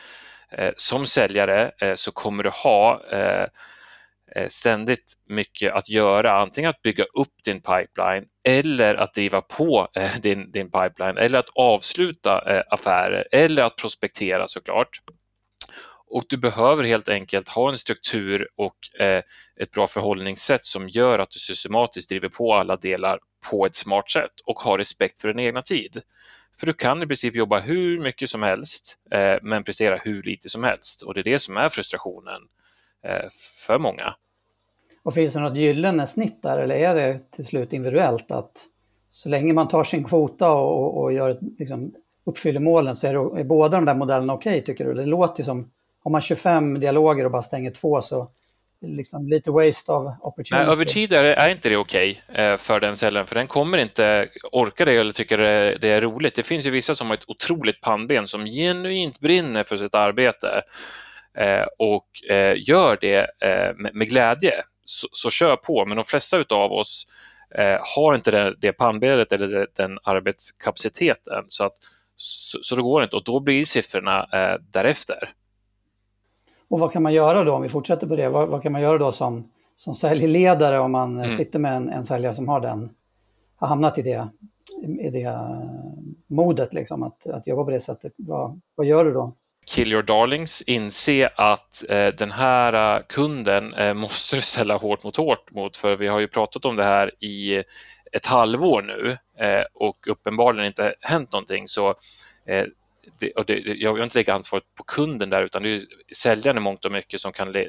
[0.51, 3.47] eh, som säljare eh, så kommer du ha eh,
[4.37, 9.89] eh, ständigt mycket att göra, antingen att bygga upp din pipeline eller att driva på
[9.95, 15.01] eh, din, din pipeline eller att avsluta eh, affärer eller att prospektera såklart.
[16.11, 19.23] Och du behöver helt enkelt ha en struktur och eh,
[19.61, 23.19] ett bra förhållningssätt som gör att du systematiskt driver på alla delar
[23.51, 26.03] på ett smart sätt och har respekt för din egna tid.
[26.59, 30.49] För du kan i princip jobba hur mycket som helst eh, men prestera hur lite
[30.49, 32.43] som helst och det är det som är frustrationen
[33.07, 33.29] eh,
[33.67, 34.15] för många.
[35.03, 38.67] Och finns det något gyllene snitt där eller är det till slut individuellt att
[39.09, 41.95] så länge man tar sin kvota och, och gör, liksom,
[42.25, 44.95] uppfyller målen så är, det, är båda de där modellerna okej okay, tycker du?
[44.95, 45.71] Det låter ju som
[46.05, 48.31] har man 25 dialoger och bara stänger två så
[48.87, 50.65] liksom lite waste of opportunity.
[50.65, 53.79] Nej, över tid är, är inte det okej okay för den cellen, för den kommer
[53.79, 56.35] inte orka det eller tycka det, det är roligt.
[56.35, 60.63] Det finns ju vissa som har ett otroligt pannben som genuint brinner för sitt arbete
[61.39, 63.27] eh, och eh, gör det
[63.93, 64.53] med glädje.
[64.85, 67.07] Så, så kör på, men de flesta av oss
[67.81, 71.73] har inte det, det pannbenet eller den arbetskapaciteten så, att,
[72.17, 74.27] så, så det går inte och då blir siffrorna
[74.73, 75.33] därefter.
[76.71, 78.81] Och vad kan man göra då, om vi fortsätter på det, vad, vad kan man
[78.81, 81.31] göra då som, som säljledare om man mm.
[81.31, 82.91] sitter med en, en säljare som har den,
[83.57, 84.29] har hamnat i det,
[85.01, 85.39] i det
[86.27, 88.13] modet liksom, att, att jobba på det sättet.
[88.17, 89.35] Vad, vad gör du då?
[89.67, 95.05] Kill your darlings, inse att eh, den här uh, kunden eh, måste du ställa hårt
[95.05, 97.63] mot hårt mot, för vi har ju pratat om det här i
[98.13, 101.69] ett halvår nu eh, och uppenbarligen inte hänt någonting.
[101.69, 101.89] Så
[102.47, 102.65] eh,
[103.19, 105.83] det, och det, jag vill inte lägga ansvaret på kunden där utan det är
[106.17, 107.69] säljaren i mångt och mycket som kan le,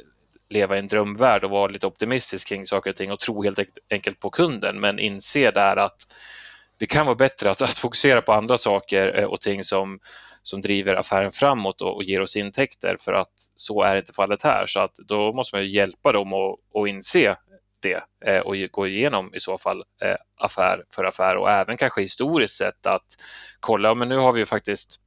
[0.50, 3.60] leva i en drömvärld och vara lite optimistisk kring saker och ting och tro helt
[3.89, 6.15] enkelt på kunden men inse där att
[6.78, 10.00] det kan vara bättre att, att fokusera på andra saker eh, och ting som,
[10.44, 14.44] som driver affären framåt och, och ger oss intäkter för att så är inte fallet
[14.44, 14.65] här.
[14.67, 17.36] Så att då måste man hjälpa dem att, att inse
[17.82, 22.02] det eh, och gå igenom i så fall eh, affär för affär och även kanske
[22.02, 23.06] historiskt sett att
[23.60, 25.00] kolla, men nu har vi ju faktiskt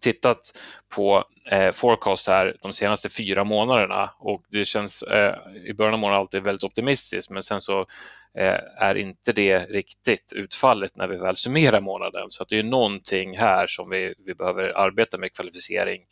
[0.00, 0.38] tittat
[0.88, 6.00] på eh, forecast här de senaste fyra månaderna och det känns eh, i början av
[6.00, 7.80] månaden alltid väldigt optimistiskt men sen så
[8.38, 12.62] eh, är inte det riktigt utfallet när vi väl summerar månaden så att det är
[12.62, 16.02] någonting här som vi, vi behöver arbeta med kvalificering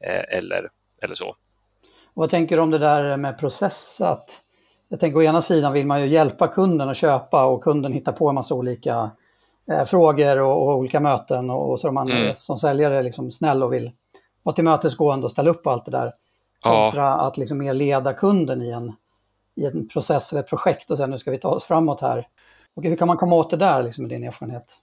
[0.00, 0.70] eh, eller,
[1.02, 1.28] eller så.
[1.28, 4.00] Och vad tänker du om det där med process?
[4.00, 4.42] Att,
[4.88, 8.12] jag tänker å ena sidan vill man ju hjälpa kunden att köpa och kunden hittar
[8.12, 9.10] på en massa olika
[9.70, 12.34] eh, frågor och, och, olika möten och, och så man mm.
[12.34, 13.92] som säljare är liksom snäll och vill
[14.42, 16.12] vara tillmötesgående och ställa upp på allt det där.
[16.60, 17.26] Kontra ja.
[17.26, 18.92] att liksom mer leda kunden i en,
[19.56, 22.28] i en process eller ett projekt och säga nu ska vi ta oss framåt här.
[22.74, 24.80] Och hur kan man komma åt det där liksom, med din erfarenhet?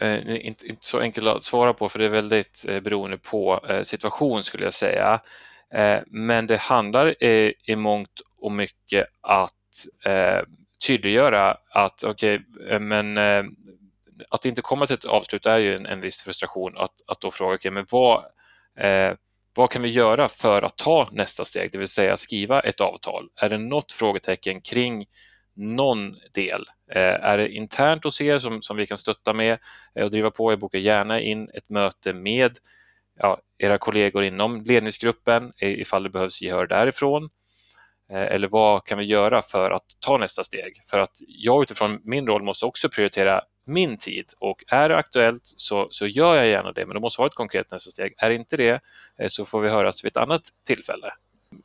[0.00, 3.60] Eh, inte, inte så enkelt att svara på för det är väldigt eh, beroende på
[3.68, 5.20] eh, situation skulle jag säga.
[5.74, 9.52] Eh, men det handlar eh, i mångt och mycket att
[10.04, 10.40] eh,
[10.86, 13.18] tydliggöra att okej, okay, men
[14.28, 17.30] att inte komma till ett avslut är ju en, en viss frustration att, att då
[17.30, 18.24] fråga, okay, men vad,
[18.78, 19.14] eh,
[19.54, 23.28] vad kan vi göra för att ta nästa steg, det vill säga skriva ett avtal?
[23.36, 25.06] Är det något frågetecken kring
[25.54, 26.64] någon del?
[26.92, 29.58] Eh, är det internt hos er som, som vi kan stötta med
[29.94, 30.52] eh, och driva på?
[30.52, 32.58] Jag bokar gärna in ett möte med
[33.18, 37.28] ja, era kollegor inom ledningsgruppen ifall det behövs gehör därifrån.
[38.12, 40.80] Eh, eller vad kan vi göra för att ta nästa steg?
[40.90, 45.42] För att jag utifrån min roll måste också prioritera min tid och är det aktuellt
[45.42, 48.14] så, så gör jag gärna det men det måste vara ett konkret nästa steg.
[48.18, 48.80] Är det inte det
[49.18, 51.12] eh, så får vi höras vid ett annat tillfälle.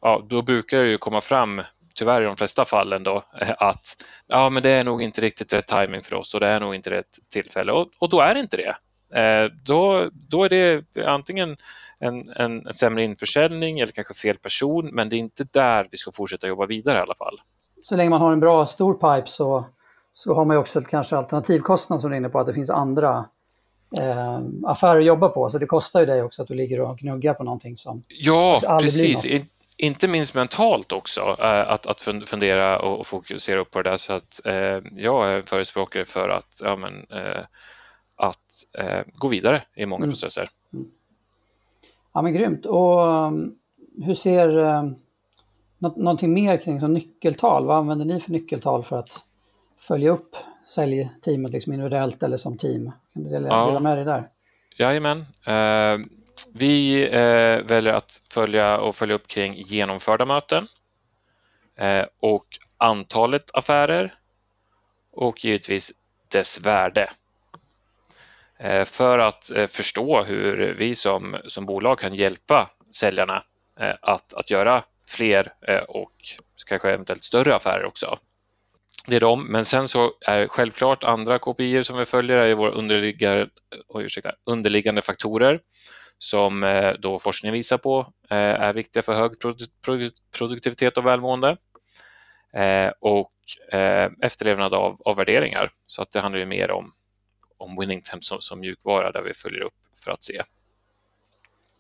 [0.01, 1.61] Ja, då brukar det ju komma fram
[1.95, 5.53] tyvärr i de flesta fallen då eh, att ja, men det är nog inte riktigt
[5.53, 8.33] rätt timing för oss och det är nog inte rätt tillfälle och, och då är
[8.33, 8.75] det inte det.
[9.21, 11.57] Eh, då, då är det antingen
[11.99, 15.97] en, en, en sämre införsäljning eller kanske fel person men det är inte där vi
[15.97, 17.37] ska fortsätta jobba vidare i alla fall.
[17.83, 19.65] Så länge man har en bra stor pipe så
[20.11, 22.69] så har man ju också kanske alternativkostnad som du är inne på, att det finns
[22.69, 23.25] andra
[23.97, 25.49] eh, affärer att jobba på.
[25.49, 28.59] Så det kostar ju dig också att du ligger och gnuggar på någonting som Ja,
[28.81, 29.25] precis.
[29.77, 33.97] Inte minst mentalt också, eh, att, att fundera och fokusera upp på det där.
[33.97, 37.43] Så att eh, jag är förespråkare för att, ja, men, eh,
[38.15, 38.37] att
[38.77, 40.11] eh, gå vidare i många mm.
[40.11, 40.49] processer.
[40.73, 40.85] Mm.
[42.13, 42.65] Ja, men grymt.
[42.65, 43.55] Och um,
[44.01, 44.91] hur ser uh,
[45.77, 47.65] någonting mer kring som nyckeltal?
[47.65, 49.25] Vad använder ni för nyckeltal för att
[49.87, 52.91] följa upp säljteamet liksom individuellt eller som team?
[53.13, 53.65] Kan du dela, ja.
[53.65, 54.29] dela med dig där?
[54.77, 55.25] Jajamän.
[55.45, 56.07] Eh,
[56.53, 60.67] vi eh, väljer att följa och följa upp kring genomförda möten
[61.75, 62.45] eh, och
[62.77, 64.15] antalet affärer
[65.11, 65.91] och givetvis
[66.31, 67.09] dess värde.
[68.61, 73.43] Eh, för att eh, förstå hur vi som, som bolag kan hjälpa säljarna
[73.79, 75.53] eh, att, att göra fler
[75.87, 76.11] och
[76.67, 78.19] kanske eventuellt större affärer också.
[79.07, 82.71] Det är de, men sen så är självklart andra KPI som vi följer är våra
[82.71, 83.49] underliggande,
[83.87, 85.59] oh, ursäkta, underliggande faktorer
[86.17, 89.31] som då forskningen visar på är viktiga för hög
[90.37, 91.57] produktivitet och välmående
[92.99, 93.31] och
[94.21, 95.71] efterlevnad av, av värderingar.
[95.85, 96.93] Så att det handlar ju mer om,
[97.57, 99.73] om winning temp som, som mjukvara där vi följer upp
[100.03, 100.41] för att se.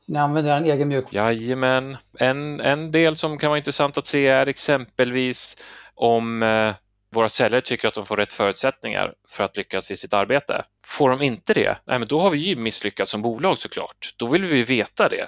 [0.07, 1.33] Ni använder en egen mjukvara?
[1.33, 1.97] Jajamän.
[2.19, 5.63] En, en del som kan vara intressant att se är exempelvis
[5.95, 6.75] om eh,
[7.11, 10.65] våra säljare tycker att de får rätt förutsättningar för att lyckas i sitt arbete.
[10.85, 14.13] Får de inte det, nej, men då har vi ju misslyckats som bolag såklart.
[14.17, 15.27] Då vill vi veta det.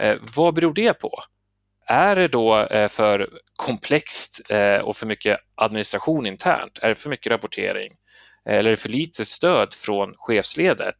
[0.00, 1.22] Eh, vad beror det på?
[1.86, 6.78] Är det då eh, för komplext eh, och för mycket administration internt?
[6.82, 7.92] Är det för mycket rapportering?
[8.44, 10.96] Eller är det för lite stöd från chefsledet?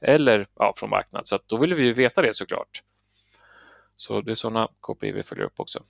[0.00, 1.28] eller ja, från marknad.
[1.28, 2.82] Så då vill vi ju veta det såklart.
[3.96, 5.82] Så det är sådana KPI vi följer upp också.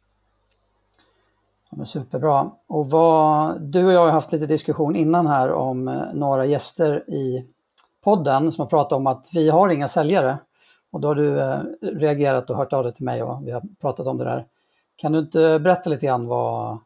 [1.76, 2.50] Ja, superbra.
[2.66, 7.10] Och vad, du och jag har haft lite diskussion innan här om eh, några gäster
[7.10, 7.46] i
[8.04, 10.38] podden som har pratat om att vi har inga säljare.
[10.90, 13.62] Och då har du eh, reagerat och hört av dig till mig och vi har
[13.80, 14.46] pratat om det där.
[14.96, 16.78] Kan du inte berätta lite grann vad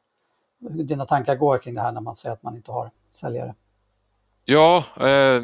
[0.58, 3.54] dina tankar går kring det här när man säger att man inte har säljare?
[4.44, 5.42] Ja, eh,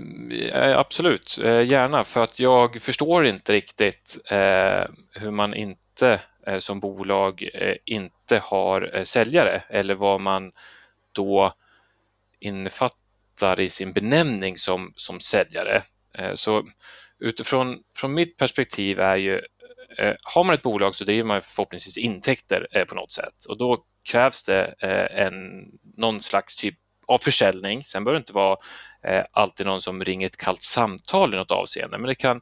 [0.53, 6.59] eh absolut, eh, gärna för att jag förstår inte riktigt eh, hur man inte Eh,
[6.59, 10.53] som bolag eh, inte har eh, säljare eller vad man
[11.13, 11.55] då
[12.41, 15.83] innefattar i sin benämning som, som säljare.
[16.15, 16.65] Eh, så
[17.19, 19.41] utifrån från mitt perspektiv är ju,
[19.99, 23.85] eh, har man ett bolag så driver man förhoppningsvis intäkter på något sätt och då
[24.03, 24.65] krävs det
[25.11, 25.43] en,
[25.97, 26.79] någon slags typ
[27.11, 27.85] av försäljning.
[27.85, 28.57] Sen behöver det inte vara
[29.05, 32.41] eh, alltid någon som ringer ett kallt samtal i något avseende, men det kan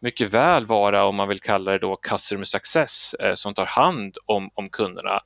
[0.00, 4.16] mycket väl vara, om man vill kalla det då customer success, eh, som tar hand
[4.26, 5.20] om, om kunderna.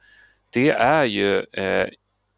[0.52, 1.88] Det är ju eh,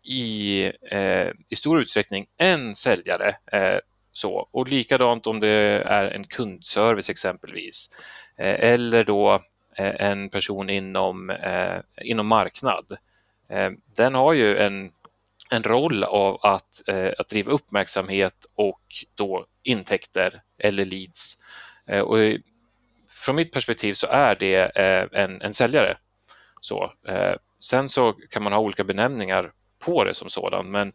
[0.02, 3.36] i, eh, i stor utsträckning en säljare.
[3.52, 3.78] Eh,
[4.12, 4.48] så.
[4.50, 7.90] Och likadant om det är en kundservice exempelvis,
[8.38, 9.34] eh, eller då
[9.76, 12.96] eh, en person inom, eh, inom marknad.
[13.48, 14.92] Eh, den har ju en
[15.50, 18.82] en roll av att, eh, att driva uppmärksamhet och
[19.14, 21.38] då intäkter eller leads.
[21.86, 22.18] Eh, och
[23.10, 25.96] från mitt perspektiv så är det eh, en, en säljare.
[26.60, 30.92] Så, eh, sen så kan man ha olika benämningar på det som sådan, men,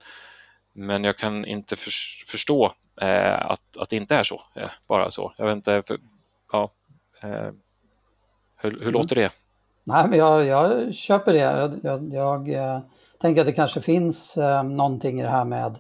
[0.73, 1.91] men jag kan inte för,
[2.27, 4.41] förstå att, att det inte är så,
[4.87, 5.33] bara så.
[5.37, 5.97] Jag vet inte, för,
[6.51, 6.71] ja,
[8.55, 8.93] hur, hur mm.
[8.93, 9.31] låter det?
[9.83, 11.39] Nej, men jag, jag köper det.
[11.83, 12.81] Jag, jag, jag
[13.17, 15.77] tänker att det kanske finns eh, någonting i det här med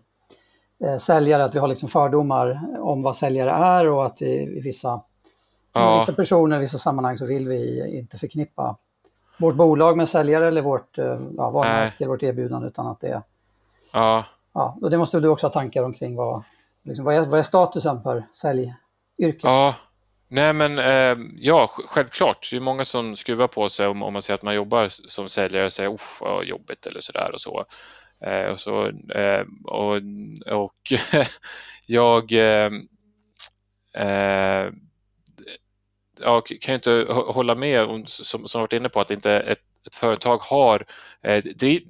[0.99, 5.01] säljare, att vi har liksom fördomar om vad säljare är och att vi i vissa,
[5.73, 5.99] ja.
[5.99, 8.75] vissa personer, i vissa sammanhang så vill vi inte förknippa
[9.37, 13.21] vårt bolag med säljare eller vårt eh, ja, varumärke eller vårt erbjudande utan att det
[13.93, 14.25] Ja.
[14.53, 14.77] ja.
[14.81, 16.15] Och det måste du också ha tankar omkring.
[16.15, 16.43] Vad,
[16.83, 19.43] liksom, vad, är, vad är statusen för säljyrket?
[19.43, 19.75] Ja,
[20.33, 22.47] Nej men eh, ja, självklart.
[22.51, 25.29] Det är många som skruvar på sig om, om man säger att man jobbar som
[25.29, 27.65] säljare och säger usch vad jobbigt eller sådär och så.
[28.25, 29.95] Eh, och, så eh, och,
[30.47, 30.93] och
[31.85, 32.71] jag eh,
[33.93, 34.69] eh
[36.19, 39.61] ja, kan ju inte hålla med om, som, som varit inne på att inte ett,
[39.87, 40.85] ett företag har
[41.23, 41.81] eh, driv,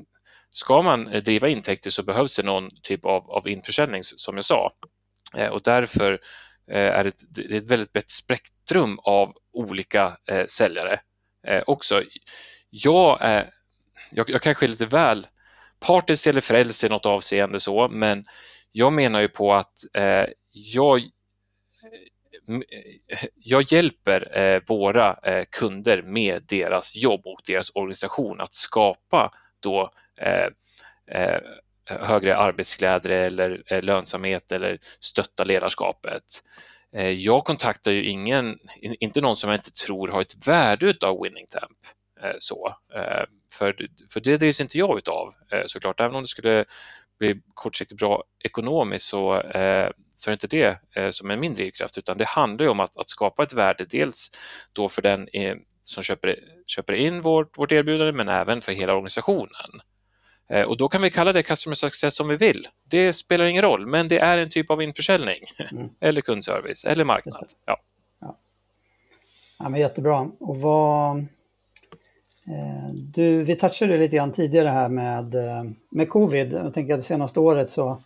[0.53, 4.73] Ska man driva intäkter så behövs det någon typ av, av införsäljning som jag sa.
[5.37, 6.19] Eh, och därför
[6.71, 10.99] Eh, är ett, det är ett väldigt brett spektrum av olika eh, säljare
[11.47, 12.03] eh, också.
[12.69, 13.19] Jag,
[14.11, 15.27] jag, jag kanske är lite väl
[15.85, 18.25] partisk eller frälst i något avseende så, men
[18.71, 21.05] jag menar ju på att eh, jag eh,
[23.35, 29.91] jag hjälper eh, våra eh, kunder med deras jobb och deras organisation att skapa då
[30.17, 30.47] eh,
[31.21, 31.41] eh,
[31.85, 36.23] högre arbetsglädje eller eh, lönsamhet eller stötta ledarskapet.
[36.95, 38.59] Eh, jag kontaktar ju ingen,
[38.99, 41.77] inte någon som jag inte tror har ett värde av Winning Temp.
[42.23, 42.75] Eh, så.
[43.53, 43.75] För,
[44.13, 45.33] för det drivs inte jag utav
[45.65, 46.65] såklart, även om det skulle
[47.19, 49.41] bli kortsiktigt bra ekonomiskt så,
[50.15, 53.09] så är det inte det som är min drivkraft utan det handlar om att, att
[53.09, 54.31] skapa ett värde dels
[54.73, 55.27] då för den
[55.83, 56.35] som köper,
[56.67, 59.81] köper in vårt, vårt erbjudande men även för hela organisationen.
[60.51, 62.67] Eh, och då kan vi kalla det customer success som vi vill.
[62.83, 65.89] Det spelar ingen roll, men det är en typ av införsäljning mm.
[65.99, 67.49] eller kundservice eller marknad.
[67.65, 67.77] Ja.
[68.19, 68.37] Ja.
[69.59, 70.31] ja, men jättebra.
[70.39, 71.23] Och vad, eh,
[72.93, 76.53] du, vi touchade lite grann tidigare här med, eh, med covid.
[76.53, 78.01] Jag tänker att det senaste året så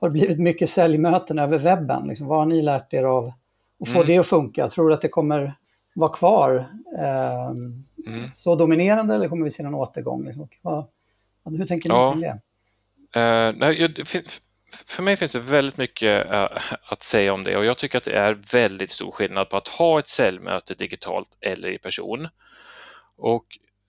[0.00, 2.08] har det blivit mycket säljmöten över webben.
[2.08, 3.32] Liksom, vad har ni lärt er av
[3.80, 4.06] att få mm.
[4.06, 4.68] det att funka?
[4.68, 5.54] Tror du att det kommer
[5.94, 6.68] vara kvar
[6.98, 8.30] eh, mm.
[8.34, 10.26] så dominerande eller kommer vi se någon återgång?
[10.26, 10.48] Liksom?
[10.62, 10.86] Vad,
[11.44, 12.12] hur tänker ni ja.
[12.12, 12.38] kring det?
[13.16, 14.40] Uh, nej, det finns,
[14.86, 16.46] för mig finns det väldigt mycket uh,
[16.84, 19.68] att säga om det och jag tycker att det är väldigt stor skillnad på att
[19.68, 22.28] ha ett säljmöte digitalt eller i person.
[23.16, 23.46] Och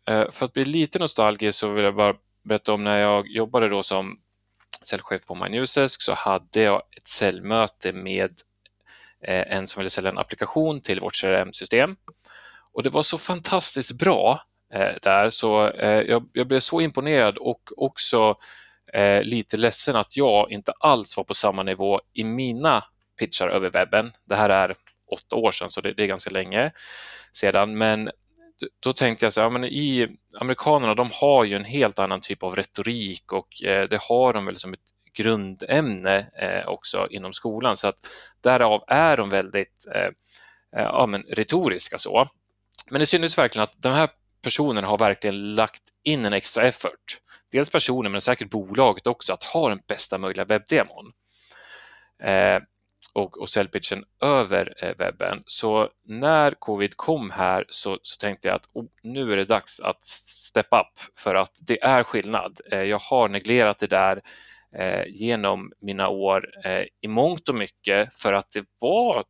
[0.09, 3.69] eh, för att bli lite nostalgisk så vill jag bara berätta om när jag jobbade
[3.69, 4.19] då som
[4.85, 8.31] säljchef på MyNewsdesk så hade jag ett säljmöte med
[9.21, 11.95] eh, en som ville sälja en applikation till vårt CRM-system.
[12.73, 14.41] Och det var så fantastiskt bra
[14.73, 15.71] eh, där så
[16.07, 18.37] jag, jag blev så imponerad och också
[19.23, 22.83] lite ledsen att jag inte alls var på samma nivå i mina
[23.19, 24.11] pitchar över webben.
[24.25, 24.75] Det här är
[25.11, 26.71] åtta år sedan så det, det är ganska länge
[27.33, 28.09] sedan men
[28.79, 32.43] då tänkte jag så ja, men i amerikanerna de har ju en helt annan typ
[32.43, 34.79] av retorik och eh, det har de väl som ett
[35.13, 37.77] grundämne eh, också inom skolan.
[37.77, 37.95] Så att
[38.41, 40.01] därav är de väldigt eh,
[40.81, 42.29] eh ja, men retoriska så.
[42.89, 44.09] Men det syns verkligen att de här
[44.41, 47.19] personerna har verkligen lagt in en extra effort.
[47.51, 51.11] Dels personen men säkert bolaget också att ha den bästa möjliga webbdemon.
[52.23, 52.59] Eh,
[53.13, 55.43] och, och säljpitchen över eh, webben.
[55.45, 59.79] Så när covid kom här så, så tänkte jag att oh, nu är det dags
[59.79, 62.61] att step up för att det är skillnad.
[62.71, 64.21] Eh, jag har neglerat det där
[64.75, 66.49] eh, genom mina år
[67.01, 69.23] i mångt och mycket för att det var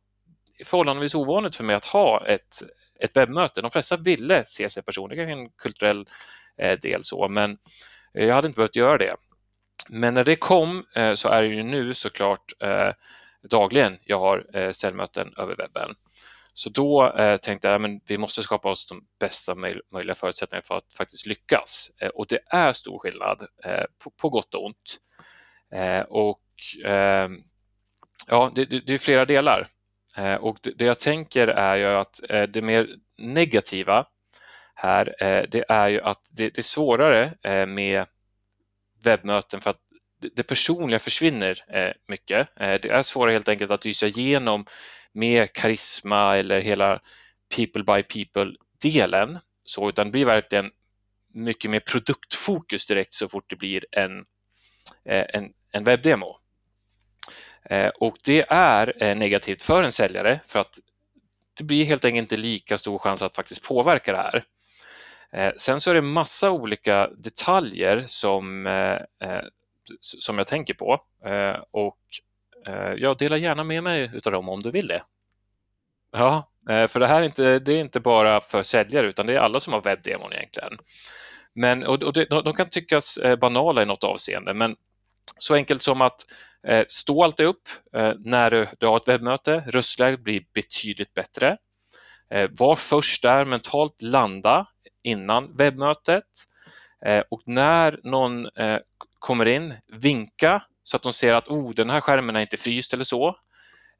[0.64, 2.62] förhållandevis ovanligt för mig att ha ett,
[3.00, 3.62] ett webbmöte.
[3.62, 6.06] De flesta ville se sig personligen, en kulturell
[6.82, 7.58] del så, men
[8.12, 9.16] jag hade inte behövt göra det.
[9.88, 12.90] Men när det kom så är det ju nu såklart eh,
[13.50, 15.94] dagligen jag har eh, säljmöten över webben.
[16.54, 19.54] Så då eh, tänkte jag att vi måste skapa oss de bästa
[19.92, 21.90] möjliga förutsättningarna för att faktiskt lyckas.
[22.00, 23.46] Eh, och det är stor skillnad
[24.20, 24.98] på gott och ont.
[26.08, 26.42] Och
[26.84, 27.42] ehm,
[28.26, 29.68] ja, det, det är flera delar.
[30.40, 32.88] Och det jag tänker är ju att det mer
[33.18, 34.06] negativa
[34.74, 38.06] här, eh, det är ju att det, är svårare eh, med
[39.04, 39.80] webbmöten för att
[40.32, 42.48] det personliga försvinner eh, mycket.
[42.60, 44.66] Eh, det är svårare helt enkelt att lysa igenom
[45.12, 47.00] med karisma eller hela
[47.56, 49.38] people by people-delen.
[49.64, 50.70] Så, utan det blir verkligen
[51.34, 54.18] mycket mer produktfokus direkt så fort det blir en,
[55.04, 56.36] eh, en, en webbdemo.
[57.70, 60.78] Eh, och det är negativt för en säljare för att
[61.56, 64.44] det blir helt enkelt inte lika stor chans att faktiskt påverka det här.
[65.56, 68.66] Sen så är det massa olika detaljer som,
[70.00, 71.98] som jag tänker på eh, och
[72.66, 75.02] eh, jag delar gärna med mig utav dem om du vill det.
[76.12, 79.32] Ja, eh, för det här är inte, det är inte bara för säljare utan det
[79.32, 80.78] är alla som har webbdemon egentligen.
[81.54, 84.76] Men, och, och det, de kan tyckas banala i något avseende men
[85.38, 86.20] så enkelt som att
[86.86, 87.68] stå alltid upp
[88.18, 91.56] när du, du har ett webbmöte, röstläget blir betydligt bättre.
[92.50, 94.66] Var först där mentalt, landa
[95.02, 96.24] innan webbmötet
[97.30, 98.48] och när någon
[99.24, 102.92] kommer in, vinka så att de ser att oh, den här skärmen är inte fryst
[102.92, 103.36] eller så.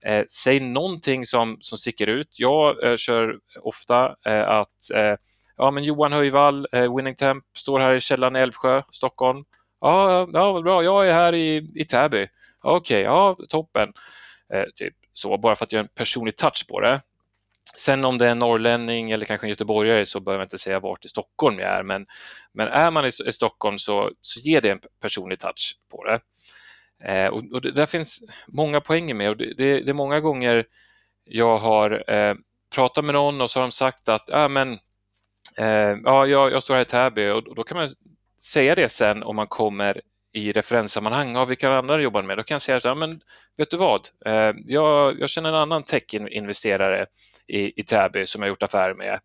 [0.07, 2.29] Eh, säg någonting som, som sticker ut.
[2.39, 5.15] Jag eh, kör ofta eh, att eh,
[5.57, 9.45] ja, men Johan Höjvall, Winning Temp, står här i källaren i Älvsjö, Stockholm.
[9.81, 12.29] Ja, ja bra, jag är här i, i Täby.
[12.63, 13.93] Okej, okay, ja, toppen.
[14.75, 17.01] typ så, bara för att göra en personlig touch på det.
[17.77, 20.81] Sen om det är en norrlänning eller kanske en göteborgare så behöver jag inte säga
[20.81, 22.07] vart i Stockholm jag är, men,
[22.53, 26.21] men är man i, i Stockholm så, så ger det en personlig touch på det.
[27.05, 30.21] Eh, och, och det där finns många poänger med och det, det, det är många
[30.21, 30.65] gånger
[31.25, 32.35] jag har eh,
[32.75, 34.73] pratat med någon och så har de sagt att ah, men,
[35.57, 37.89] eh, ja, jag, jag, står här i Täby och, och, då kan man
[38.43, 40.01] säga det sen om man kommer
[40.33, 42.39] i referenssammanhang, ja, vilka andra jobbar med?
[42.39, 43.21] Då kan jag säga att ja, men
[43.57, 47.07] vet du vad, eh, jag, jag känner en annan tech-investerare
[47.47, 49.21] i, i Täby som jag gjort affärer med.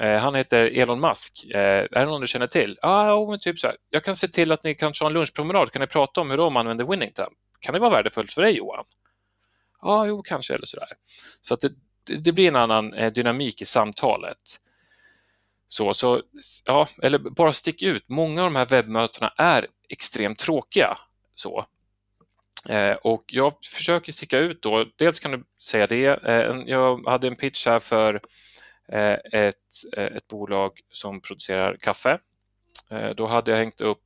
[0.00, 1.44] Eh, han heter Elon Musk.
[1.44, 2.78] Eh, är det någon du känner till?
[2.82, 3.76] Ja, ah, typ så här.
[3.90, 5.72] Jag kan se till att ni kan ta en lunchpromenad.
[5.72, 7.32] Kan ni prata om hur de använder Winnington?
[7.60, 8.84] Kan det vara värdefullt för dig Johan?
[9.82, 10.88] Ja, ah, jo, kanske eller sådär.
[11.40, 11.72] Så att det,
[12.04, 14.38] det blir en annan eh, dynamik i samtalet.
[15.68, 16.22] Så, så,
[16.64, 18.08] ja, eller bara stick ut.
[18.08, 20.98] Många av de här webbmötena är extremt tråkiga.
[21.34, 21.66] Så.
[22.68, 24.86] Eh, och jag försöker sticka ut då.
[24.96, 26.06] Dels kan du säga det.
[26.06, 28.20] Eh, jag hade en pitch här för
[28.92, 29.56] eh, ett,
[29.96, 32.18] ett bolag som producerar kaffe.
[33.16, 34.02] Då hade jag hängt upp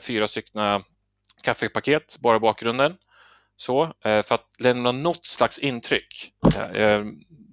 [0.00, 0.82] fyra stycken
[1.42, 2.96] kaffepaket bara i bakgrunden.
[3.56, 6.32] Så, för att lämna något slags intryck.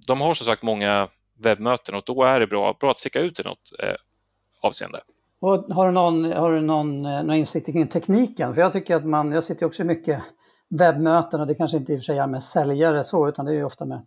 [0.06, 3.40] De har som sagt många webbmöten och då är det bra, bra att sticka ut
[3.40, 3.72] i något
[4.60, 5.00] avseende.
[5.40, 8.54] Och har du någon, har du någon, någon insikt kring tekniken?
[8.54, 10.22] För jag tycker att man, jag sitter också mycket
[10.70, 13.52] webbmöten och det kanske inte i och för sig är med säljare så, utan det
[13.52, 14.06] är ju ofta med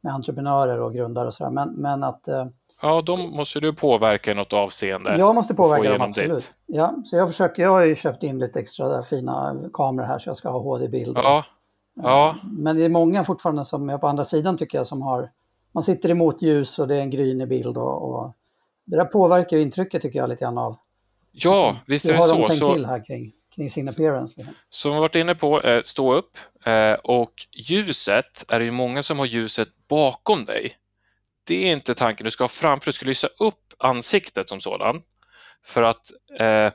[0.00, 1.50] med entreprenörer och grundare och sådär.
[1.50, 2.28] Men, men att...
[2.28, 2.46] Eh,
[2.82, 5.18] ja, de måste du påverka i något avseende.
[5.18, 6.30] Jag måste påverka dem, absolut.
[6.30, 6.58] Ditt.
[6.66, 10.30] Ja, så jag försöker, jag har ju köpt in lite extra fina kameror här så
[10.30, 11.18] jag ska ha HD-bild.
[11.22, 11.44] Ja.
[11.94, 12.36] ja.
[12.42, 15.30] Men det är många fortfarande som är på andra sidan tycker jag som har,
[15.72, 18.34] man sitter emot ljus och det är en grynig bild och, och
[18.90, 20.76] det där påverkar ju intrycket tycker jag lite grann av.
[21.32, 22.24] Ja, visst är det så.
[22.24, 22.74] Hur har de tänkt så...
[22.74, 23.32] till här kring?
[23.58, 24.34] kring sin appearance.
[24.36, 24.54] Liksom.
[24.70, 29.02] Som vi varit inne på, eh, stå upp eh, och ljuset är det ju många
[29.02, 30.76] som har ljuset bakom dig.
[31.44, 35.02] Det är inte tanken du ska ha framför, du ska lysa upp ansiktet som sådan.
[35.64, 36.10] För att
[36.40, 36.72] eh,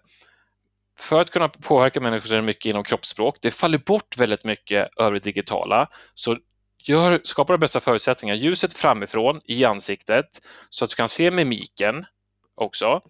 [0.99, 3.37] för att kunna påverka människor så är det mycket inom kroppsspråk.
[3.41, 5.89] Det faller bort väldigt mycket över det digitala.
[6.13, 6.37] Så
[6.83, 8.39] gör, skapa de bästa förutsättningarna.
[8.39, 10.25] Ljuset framifrån i ansiktet
[10.69, 12.05] så att du kan se mimiken
[12.55, 13.01] också.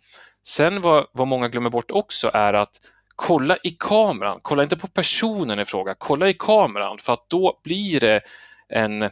[0.47, 2.79] Sen vad, vad många glömmer bort också är att
[3.15, 7.61] kolla i kameran, kolla inte på personen i fråga, kolla i kameran för att då
[7.63, 8.21] blir det
[8.69, 9.09] en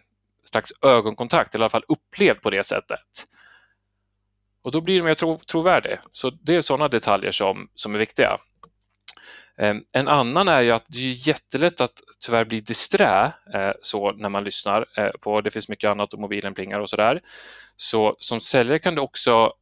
[0.51, 3.28] slags ögonkontakt, eller i alla fall upplevd på det sättet.
[4.64, 5.97] Och då blir det mer trovärdig.
[6.12, 8.38] Så det är sådana detaljer som, som är viktiga.
[9.58, 14.12] Ehm, en annan är ju att det är jättelätt att tyvärr bli disträ eh, så
[14.12, 17.22] när man lyssnar eh, på, det finns mycket annat och mobilen plingar och sådär.
[17.76, 19.54] Så som säljare kan du också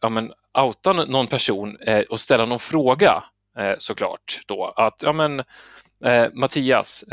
[0.00, 3.24] ja, men, outa någon person eh, och ställa någon fråga
[3.78, 5.42] såklart då att ja men
[6.32, 7.04] Mattias,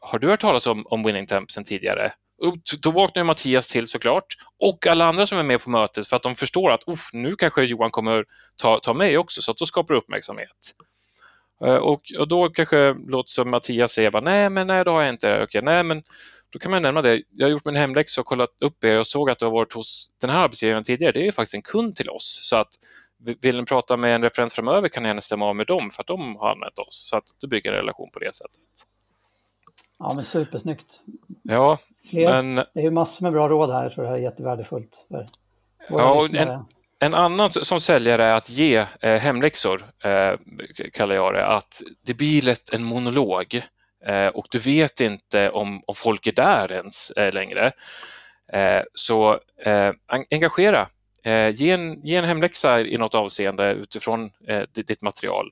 [0.00, 2.12] har du hört talas om, om Winning Temp sedan tidigare?
[2.42, 4.26] Och då vaknar Mattias till såklart
[4.60, 6.82] och alla andra som är med på mötet för att de förstår att
[7.12, 8.24] nu kanske Johan kommer
[8.56, 10.74] ta, ta mig också så att då skapar det uppmärksamhet.
[11.64, 15.14] Och, och då kanske låter som Mattias säger bara, nej men nej, då har jag
[15.14, 16.02] inte Okej, nej men
[16.50, 17.22] då kan man nämna det.
[17.30, 19.72] Jag har gjort min hemläxa och kollat upp er och såg att du har varit
[19.72, 21.12] hos den här arbetsgivaren tidigare.
[21.12, 22.38] Det är faktiskt en kund till oss.
[22.42, 22.68] Så att
[23.40, 26.02] vill ni prata med en referens framöver kan ni gärna stämma av med dem för
[26.02, 27.08] att de har använt oss.
[27.10, 28.60] Så att du bygger en relation på det sättet.
[29.98, 31.00] Ja, men supersnyggt.
[31.42, 31.78] Ja,
[32.10, 32.54] Fler, men...
[32.54, 33.82] Det är ju massor med bra råd här.
[33.82, 35.06] Jag tror det här är jättevärdefullt.
[35.08, 35.26] För
[35.88, 36.64] ja, en,
[37.04, 40.34] en, annan som säljare är att ge eh, hemläxor, eh,
[40.92, 41.46] kallar jag det.
[41.46, 43.62] Att det blir lätt en monolog
[44.06, 47.72] eh, och du vet inte om, om folk är där ens eh, längre.
[48.52, 49.92] Eh, så eh,
[50.30, 50.88] engagera
[51.24, 55.50] Eh, ge, en, ge en hemläxa i något avseende utifrån eh, ditt material.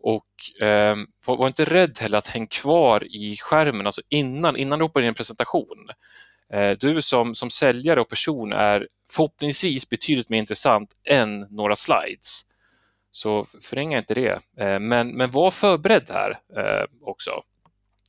[0.00, 0.96] Och eh,
[1.26, 5.04] var inte rädd heller att hänga kvar i skärmen, alltså innan, innan du hoppar in
[5.04, 5.88] i en presentation.
[6.52, 12.42] Eh, du som, som säljare och person är förhoppningsvis betydligt mer intressant än några slides.
[13.10, 14.40] Så förringa inte det.
[14.58, 17.30] Eh, men, men var förberedd här eh, också.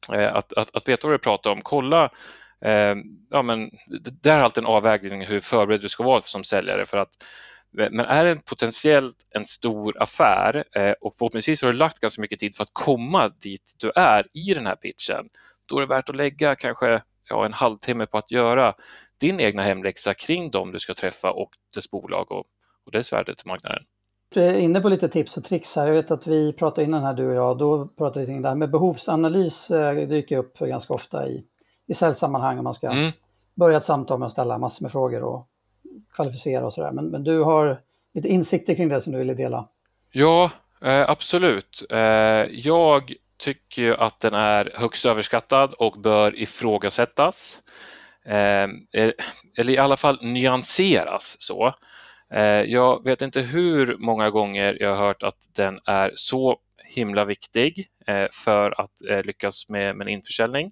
[0.07, 1.61] Att, att, att veta vad du pratar om.
[1.61, 2.09] Kolla
[3.29, 3.71] ja, men
[4.21, 7.09] det är alltid en avvägning hur förberedd du ska vara som säljare för att
[7.71, 10.63] men är det potentiellt en stor affär
[11.01, 14.53] och förhoppningsvis har du lagt ganska mycket tid för att komma dit du är i
[14.53, 15.29] den här pitchen,
[15.65, 18.73] då är det värt att lägga kanske ja, en halvtimme på att göra
[19.17, 22.45] din egna hemläxa kring dem du ska träffa och dess bolag och,
[22.86, 23.84] och dess värde till marknaden.
[24.30, 25.88] Du är inne på lite tips och tricks här.
[25.88, 28.49] Jag vet att vi pratade innan här du och jag, då pratade vi kring det
[28.49, 31.43] här med behovsanalys eh, dyker upp ganska ofta i
[31.88, 33.11] i säljsammanhang om man ska mm.
[33.55, 35.47] börja ett samtal med att ställa massor med frågor och
[36.15, 36.91] kvalificera och sådär.
[36.91, 37.82] Men, men du har
[38.13, 39.67] lite insikter kring det som du ville dela?
[40.11, 40.51] Ja,
[40.82, 41.84] eh, absolut.
[41.89, 41.99] Eh,
[42.51, 47.57] jag tycker ju att den är högst överskattad och bör ifrågasättas.
[48.25, 48.67] Eh,
[49.57, 51.73] eller i alla fall nyanseras så.
[52.33, 56.59] Eh, jag vet inte hur många gånger jag har hört att den är så
[56.95, 60.71] himla viktig eh, för att eh, lyckas med, med en införsäljning.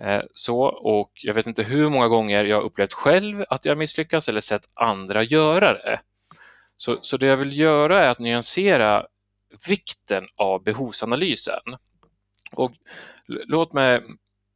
[0.00, 4.28] Ehm, så, och jag vet inte hur många gånger jag upplevt själv att jag misslyckats
[4.28, 6.00] eller sett andra göra det.
[6.76, 9.06] Så, så det jag vill göra är att nyansera
[9.68, 11.76] vikten av behovsanalysen.
[12.52, 12.72] Och
[13.26, 14.02] låt mig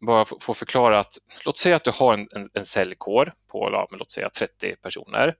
[0.07, 1.12] bara få förklara att
[1.44, 5.34] låt säga att du har en, en, en säljkår på ja, låt säga 30 personer.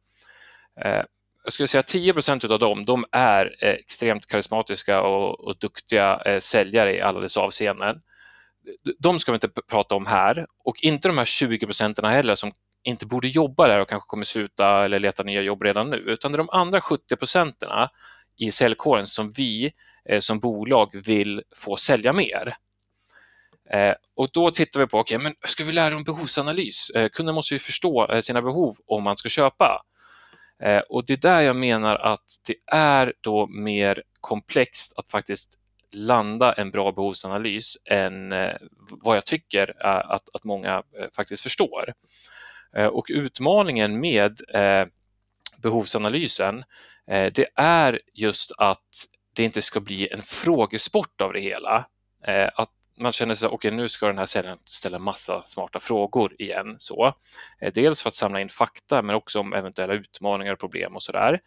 [0.85, 1.03] Eh,
[1.45, 2.15] jag skulle säga 10
[2.51, 7.37] av dem de är eh, extremt karismatiska och, och duktiga eh, säljare i alla dess
[7.37, 8.01] avseenden
[8.99, 12.53] de ska vi inte prata om här och inte de här 20 procenten heller som
[12.83, 16.33] inte borde jobba där och kanske kommer sluta eller leta nya jobb redan nu, utan
[16.33, 17.89] det är de andra 70 procenten
[18.41, 19.73] i säljkåren som vi
[20.09, 22.57] eh, som bolag vill få sälja mer.
[23.71, 26.91] Eh, och då tittar vi på, okej, okay, men ska vi lära om behovsanalys?
[26.91, 29.83] Eh, kunden måste ju förstå eh, sina behov om man ska köpa.
[30.63, 35.59] Eh, och det är där jag menar att det är då mer komplext att faktiskt
[35.93, 38.57] landa en bra behovsanalys än eh,
[38.91, 41.95] vad jag tycker eh, att, att många eh, faktiskt förstår.
[42.77, 44.87] Eh, och utmaningen med eh,
[45.63, 46.65] behovsanalysen
[47.11, 51.87] Eh, det är just att det inte ska bli en frågesport av det hela.
[52.27, 55.81] Eh, att man känner sig, okej okay, nu ska den här säljaren ställa massa smarta
[55.81, 56.77] frågor igen.
[56.79, 57.15] Så.
[57.61, 61.03] Eh, dels för att samla in fakta men också om eventuella utmaningar och problem och
[61.03, 61.41] sådär.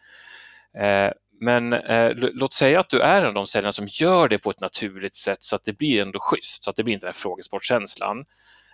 [1.40, 4.50] Men eh, låt säga att du är en av de säljarna som gör det på
[4.50, 7.14] ett naturligt sätt så att det blir ändå schysst, så att det blir inte den
[7.14, 8.24] här frågesportkänslan,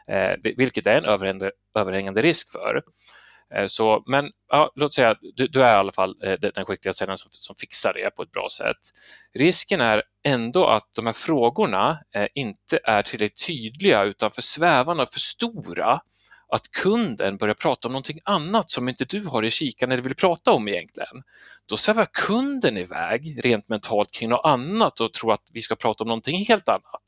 [0.09, 2.83] eh, vilket är en överhängande, överhängande risk för.
[3.55, 6.65] Eh, så, men ja, låt säga att du, du, är i alla fall eh, den
[6.65, 8.77] skickliga säljaren som, som fixar det på ett bra sätt.
[9.35, 15.03] Risken är ändå att de här frågorna eh, inte är tillräckligt tydliga utan för svävande
[15.03, 16.01] och för stora
[16.53, 20.15] att kunden börjar prata om någonting annat som inte du har i kikan eller vill
[20.15, 21.23] prata om egentligen.
[21.69, 26.05] Då svävar kunden iväg rent mentalt kring något annat och tror att vi ska prata
[26.05, 27.03] om någonting helt annat.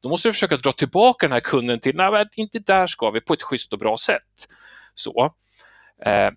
[0.00, 3.20] Då måste vi försöka dra tillbaka den här kunden till, nej inte där ska vi,
[3.20, 4.48] på ett schysst och bra sätt.
[4.94, 5.34] Så.
[6.04, 6.30] Eh,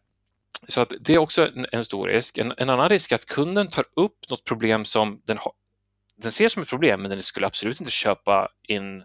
[0.68, 2.38] så att det är också en, en stor risk.
[2.38, 5.54] En, en, annan risk är att kunden tar upp något problem som den, ha,
[6.16, 9.00] den ser som ett problem men den skulle absolut inte köpa in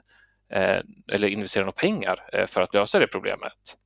[0.52, 0.80] eh,
[1.12, 3.76] eller investera några pengar eh, för att lösa det problemet.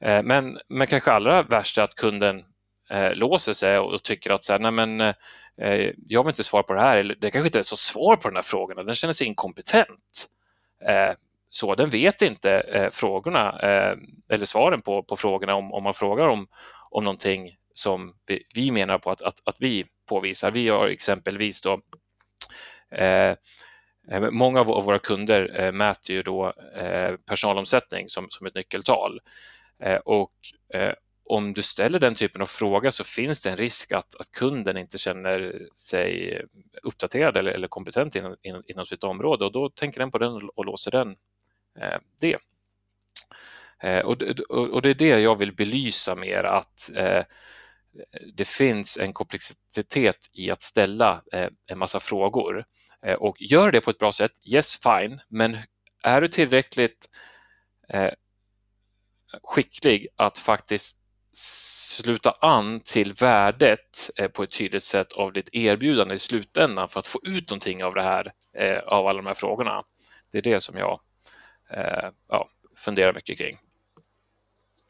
[0.00, 2.44] Eh, men, men kanske allra värst är att kunden
[2.90, 6.62] eh, låser sig och tycker att så här, nej men, eh, jag vill inte svara
[6.62, 8.94] på det här, eller det kanske inte ens så svar på den här frågan, den
[8.94, 10.28] känner sig inkompetent.
[10.88, 11.14] Eh,
[11.50, 13.96] så den vet inte eh, frågorna eh,
[14.28, 16.46] eller svaren på, på frågorna om, om man frågar om,
[16.90, 20.50] om någonting som vi, vi menar på att, att, att vi påvisar.
[20.50, 21.80] Vi har exempelvis då
[22.96, 23.30] eh,
[24.10, 29.20] eh Många av våra kunder eh, mäter ju då eh, personalomsättning som, som ett nyckeltal
[29.82, 30.32] eh, och
[30.74, 30.92] eh,
[31.24, 34.76] om du ställer den typen av fråga så finns det en risk att, att kunden
[34.76, 36.40] inte känner sig
[36.82, 40.48] uppdaterad eller, eller kompetent inom, inom, inom sitt område och då tänker den på den
[40.54, 41.16] och låser den
[41.78, 42.38] Eh, det.
[43.82, 47.24] Eh, och det är det jag vill belysa mer att eh,
[48.34, 52.64] det finns en komplexitet i att ställa eh, en massa frågor
[53.06, 55.58] eh, och gör det på ett bra sätt, yes fine, men
[56.02, 57.10] är du tillräckligt
[59.42, 60.98] skicklig att faktiskt
[61.32, 67.06] sluta an till värdet på ett tydligt sätt av ditt erbjudande i slutändan för att
[67.06, 68.32] få ut någonting av det här,
[68.86, 69.84] av alla de här frågorna.
[70.32, 71.00] Det är det som jag
[72.28, 73.58] ja, funderar mycket kring.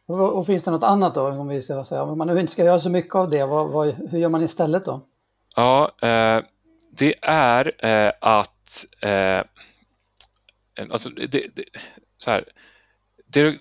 [0.06, 2.52] Och, och, finns det något annat då, om vi ska säga, om man nu inte
[2.52, 5.00] ska göra så mycket av det, vad, vad, hur gör man istället då?
[5.56, 6.40] Ja, eh,
[6.90, 9.42] det är eh, att eh,
[10.90, 11.64] alltså det, det,
[12.18, 12.44] så här,
[13.26, 13.58] det,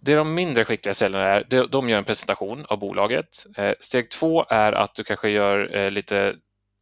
[0.00, 3.46] det de mindre skickliga säljarna är, de, gör en presentation av bolaget.
[3.56, 6.36] Eh, steg två är att du kanske gör eh, lite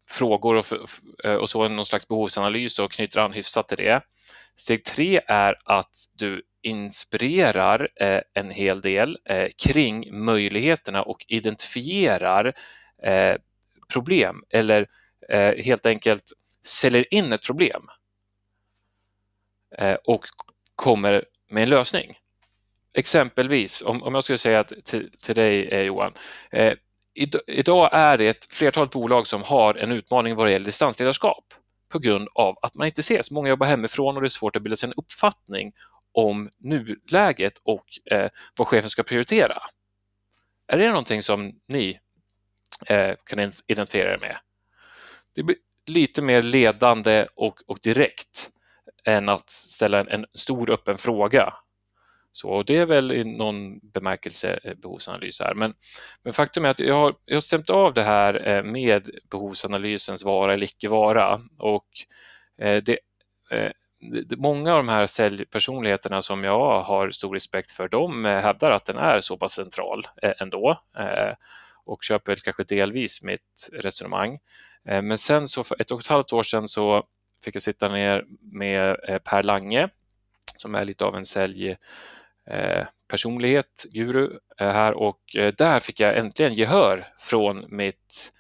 [0.09, 0.67] frågor och,
[1.25, 4.03] eh, och så någon slags behovsanalys och knyter an hyfsat till det.
[4.57, 12.55] Steg tre är att du inspirerar eh, en hel del eh, kring möjligheterna och identifierar
[13.03, 13.37] eh,
[13.93, 14.89] problem eller
[15.29, 16.23] eh, helt enkelt
[16.63, 17.83] säljer in ett problem
[19.79, 20.25] eh, och
[20.75, 22.19] kommer med en lösning.
[22.95, 26.13] Exempelvis, om, om jag skulle säga till, till dig eh, Johan,
[26.51, 26.75] eh,
[27.47, 31.55] idag är det ett flertal bolag som har en utmaning vad det gäller distansledarskap
[31.89, 33.31] på grund av att man inte ses.
[33.31, 35.73] Många jobbar hemifrån och det är svårt att bilda sig en uppfattning
[36.13, 39.63] om nuläget och eh, vad chefen ska prioritera.
[40.67, 42.01] Är det någonting som ni
[42.87, 44.39] eh, kan identifiera er med?
[45.35, 48.51] Det blir lite mer ledande och, och direkt
[49.05, 51.55] än att ställa en, en stor öppen fråga
[52.39, 55.55] så det är väl i någon bemärkelse eh, behovsanalys här.
[55.55, 55.75] Men,
[56.23, 60.25] men faktum är att jag har, jag har stämt av det här eh, med behovsanalysens
[60.25, 61.87] vara eller icke vara och
[62.59, 62.99] eh, det,
[64.37, 68.97] många av de här säljpersonligheterna som jag har stor respekt för, de hävdar att den
[68.97, 70.81] är så pass central ändå
[71.85, 74.39] och köper kanske delvis mitt resonemang.
[74.85, 77.03] Men sen så för ett och ett halvt år sedan så
[77.45, 79.89] fick jag sitta ner med Per Lange
[80.57, 81.77] som är lite av en sälj
[83.09, 88.33] personlighet, guru eh, här och eh, där fick jag äntligen gehör från mitt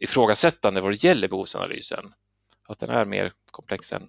[0.00, 2.12] ifrågasättande vad det gäller behovsanalysen.
[2.68, 4.08] Att den är mer komplex än.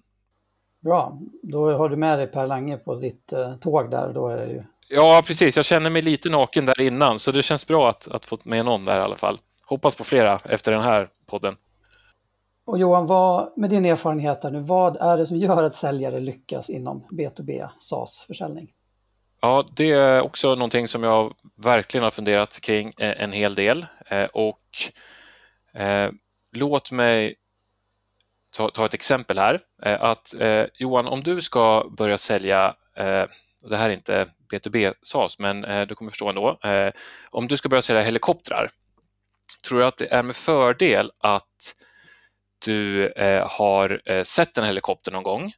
[0.80, 4.12] Bra, då har du med dig Per Lange på ditt tåg där.
[4.12, 4.62] Då är det ju...
[4.88, 5.56] Ja, precis.
[5.56, 8.64] Jag känner mig lite naken där innan så det känns bra att, att få med
[8.64, 9.38] någon där i alla fall.
[9.66, 11.56] Hoppas på flera efter den här podden.
[12.64, 16.20] Och Johan, vad, med din erfarenhet här nu, vad är det som gör att säljare
[16.20, 18.72] lyckas inom B2B SaaS-försäljning?
[19.40, 23.86] Ja, det är också någonting som jag verkligen har funderat kring eh, en hel del
[24.06, 24.62] eh, och
[25.74, 26.10] eh,
[26.52, 27.34] låt mig
[28.56, 29.60] ta, ta ett exempel här.
[29.82, 30.34] Eh, att
[30.74, 32.74] Johan, om du ska börja sälja,
[33.68, 36.58] det här är inte B2B SAS, men du kommer förstå ändå.
[37.30, 38.70] Om du ska börja sälja helikoptrar,
[39.64, 41.74] tror du att det är med fördel att
[42.64, 43.12] du
[43.48, 45.52] har sett en helikopter någon gång.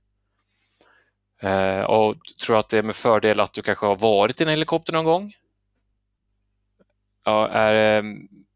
[1.43, 2.17] Eh, och
[2.47, 5.05] tror att det är med fördel att du kanske har varit i en helikopter någon
[5.05, 5.37] gång.
[7.25, 8.05] Ja, är, eh,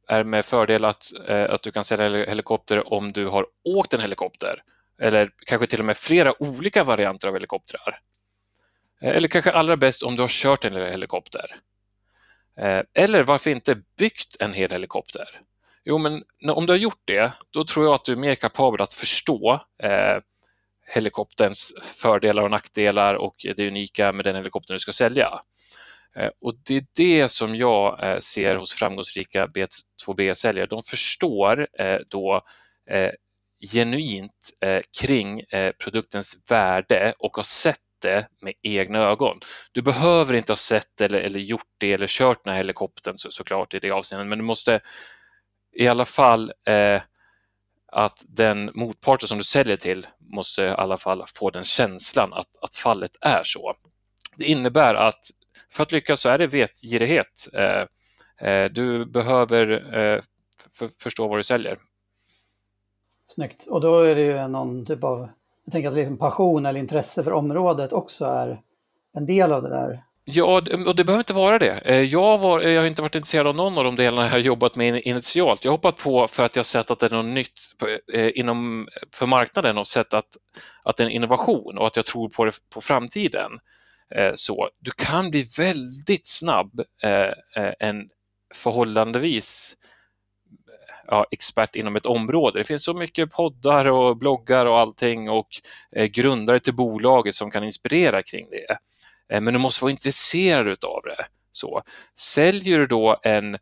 [0.09, 3.95] är det med fördel att, eh, att du kan sälja helikopter om du har åkt
[3.95, 4.62] en helikopter
[4.99, 8.01] eller kanske till och med flera olika varianter av helikoptrar.
[9.03, 11.61] Eh, eller kanske allra bäst om du har kört en helikopter.
[12.95, 15.41] Eller varför inte byggt en hel helikopter?
[15.85, 18.82] Jo, men om du har gjort det, då tror jag att du är mer kapabel
[18.82, 20.18] att förstå eh,
[20.87, 25.41] helikopterns fördelar och nackdelar och det unika med den helikoptern du ska sälja.
[26.16, 30.66] Eh, och det är det som jag eh, ser hos framgångsrika B2B-säljare.
[30.66, 32.43] De förstår eh, då
[33.72, 34.51] genuint
[35.01, 35.43] kring
[35.78, 39.41] produktens värde och har sett det med egna ögon.
[39.72, 43.30] Du behöver inte ha sett eller, eller gjort det eller kört den här helikoptern så,
[43.30, 44.80] såklart i det avseendet, men du måste
[45.76, 47.03] i alla fall eh,
[47.95, 52.57] att den motparten som du säljer till måste i alla fall få den känslan att,
[52.61, 53.75] att fallet är så.
[54.37, 55.21] Det innebär att
[55.71, 57.49] för att lyckas så är det vetgirighet.
[57.53, 60.23] Eh, eh, du behöver eh,
[61.03, 61.79] förstå vad du säljer.
[63.27, 63.67] Snyggt.
[63.67, 65.29] Och då är det ju någon typ av,
[65.65, 68.63] jag tänker att liksom passion eller intresse för området också är
[69.13, 71.79] en del av det där Ja, och det behöver inte vara det.
[71.85, 74.31] Eh, jag, var, eh, jag har inte varit intresserad av någon av de delarna jag
[74.33, 75.64] har jobbat med initialt.
[75.64, 77.53] Jag har hoppat på för att jag sett att det är något nytt
[78.12, 80.37] eh, inom, för marknaden och sett att,
[80.85, 83.51] att det är en innovation och att jag tror på, det, på framtiden.
[84.35, 86.81] Så du kan bli väldigt snabb,
[87.79, 88.09] en
[88.55, 89.77] förhållandevis
[91.07, 92.59] ja, expert inom ett område.
[92.59, 95.49] Det finns så mycket poddar och bloggar och allting och
[96.11, 98.79] grundare till bolaget som kan inspirera kring det.
[99.33, 101.27] Eh, men du måste vara intresserad av det.
[101.53, 101.83] Så,
[102.18, 103.59] säljer du då en,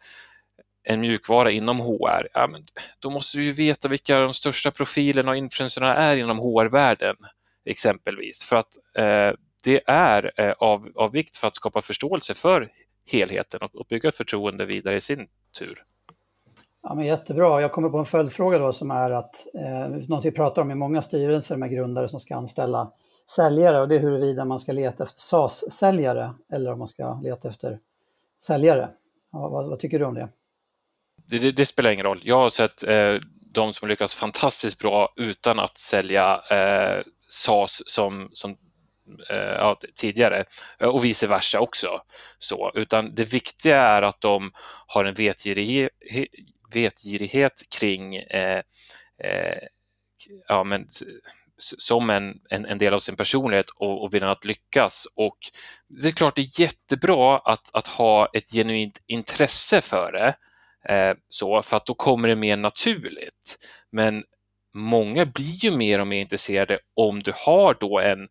[0.84, 2.66] en mjukvara inom HR, ja, men
[2.98, 7.16] då måste du ju veta vilka de största profilerna och influenserna är inom HR-världen
[7.64, 8.44] exempelvis.
[8.44, 12.68] För att eh, det är eh, av, av vikt för att skapa förståelse för
[13.06, 15.26] helheten och, och bygga förtroende vidare i sin
[15.58, 15.84] tur.
[16.82, 17.60] Ja, men jättebra.
[17.60, 20.74] Jag kommer på en följdfråga då som är att eh, något vi pratar om i
[20.74, 22.92] många styrelser med grundare som ska anställa
[23.30, 27.48] säljare och det är huruvida man ska leta efter SAS-säljare eller om man ska leta
[27.48, 27.78] efter
[28.42, 28.90] säljare.
[29.32, 30.28] Ja, vad, vad, tycker du om det?
[31.28, 31.52] Det, det?
[31.52, 32.20] det, spelar ingen roll.
[32.24, 33.14] Jag har sett eh,
[33.52, 38.50] de som lyckas fantastiskt bra utan att sälja eh, SAS som, som
[39.30, 40.44] eh, ja, tidigare
[40.78, 41.88] eh, och vice versa också.
[42.38, 44.52] Så, utan det viktiga är att de
[44.86, 45.90] har en vetgirighet,
[46.74, 48.62] vetgirighet kring eh,
[49.18, 49.58] eh,
[50.48, 50.88] ja, men,
[51.78, 55.06] som en, en, en, del av sin personlighet och, och viljan att lyckas.
[55.16, 55.38] Och
[55.88, 60.34] det är klart det är jättebra att, att ha ett genuint intresse för det,
[60.94, 63.58] eh, så, för att då kommer det mer naturligt.
[63.92, 64.24] Men
[64.74, 68.28] många blir ju mer och mer intresserade om du har då en,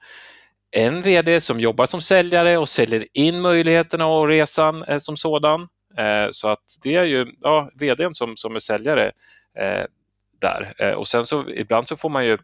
[0.72, 5.68] en VD som jobbar som säljare och säljer in möjligheterna och resan eh, som sådan.
[5.98, 9.12] Eh, så att det är ju ja, VDn som, som är säljare
[9.60, 9.86] eh,
[10.42, 10.74] där.
[10.78, 12.38] Eh, och sen så ibland så får man ju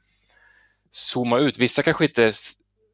[0.91, 1.57] zooma ut.
[1.57, 2.33] Vissa kanske inte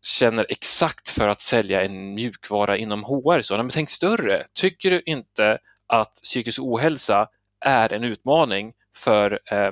[0.03, 3.41] känner exakt för att sälja en mjukvara inom HR.
[3.41, 4.47] Så, men tänk större.
[4.53, 7.27] Tycker du inte att psykisk ohälsa
[7.65, 9.71] är en utmaning för, eh,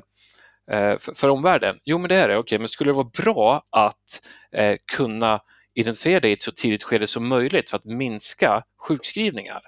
[0.71, 1.79] eh för, för omvärlden?
[1.83, 2.37] Jo, men det är det.
[2.37, 5.41] Okej, men skulle det vara bra att eh, kunna
[5.73, 9.61] identifiera det i ett så tidigt skede som möjligt för att minska sjukskrivningar?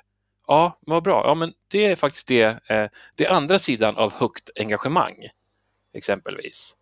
[0.48, 1.24] Ja, vad bra.
[1.28, 5.16] Ja, men det är faktiskt det, eh, det andra sidan av högt engagemang,
[5.94, 6.76] exempelvis.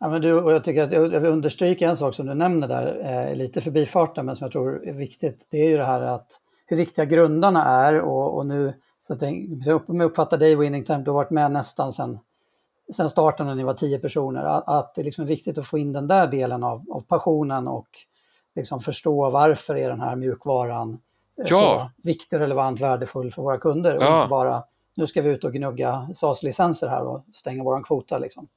[0.00, 2.68] Ja, men du, och jag tycker att jag vill understryka en sak som du nämner
[2.68, 5.46] där, eh, lite förbifarten, men som jag tror är viktigt.
[5.50, 9.22] Det är ju det här att hur viktiga grundarna är och, och nu, så att
[9.66, 12.18] jag, om jag uppfattar dig Winning Time, du har varit med nästan sedan
[12.92, 15.78] sen starten när ni var tio personer, att, att det liksom är viktigt att få
[15.78, 17.88] in den där delen av, av passionen och
[18.54, 20.90] liksom förstå varför är den här mjukvaran
[21.38, 21.90] eh, ja.
[21.96, 24.18] så viktig, relevant, värdefull för våra kunder och ja.
[24.18, 28.18] inte bara nu ska vi ut och gnugga SAS-licenser här och stänga våran kvota.
[28.18, 28.48] Liksom.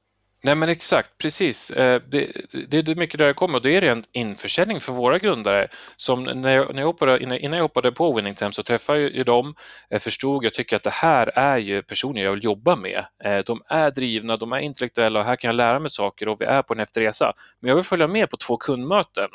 [0.44, 1.72] Nej men exakt, precis.
[1.72, 2.32] Eh, det,
[2.68, 5.68] det, är mycket där det kommer och det är en införsäljning för våra grundare.
[5.98, 9.12] Som när jag, när jag hoppade, innan jag hoppade på Winning Time så träffade jag
[9.12, 9.56] ju dem,
[9.90, 13.06] jag förstod, jag tycker att det här är ju personer jag vill jobba med.
[13.24, 16.42] Eh, de är drivna, de är intellektuella och här kan jag lära mig saker och
[16.42, 17.34] vi är på en efterresa.
[17.60, 19.30] Men jag vill följa med på två kundmöten.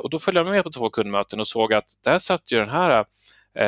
[0.00, 2.68] Och då följde jag med på två kundmöten och såg att där satt ju den
[2.68, 3.04] här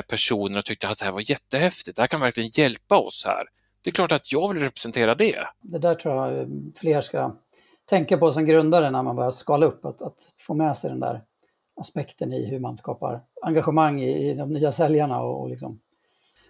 [0.08, 3.44] personen och tyckte att det här var jättehäftigt, det här kan verkligen hjälpa oss här
[3.82, 5.46] det är klart att jag vill representera det.
[5.60, 7.32] Det där tror jag fler ska
[7.84, 11.00] tänka på som grundare när man börjar skala upp, att, att få med sig den
[11.00, 11.22] där
[11.76, 15.80] aspekten i hur man skapar engagemang i, i de nya säljarna och, och liksom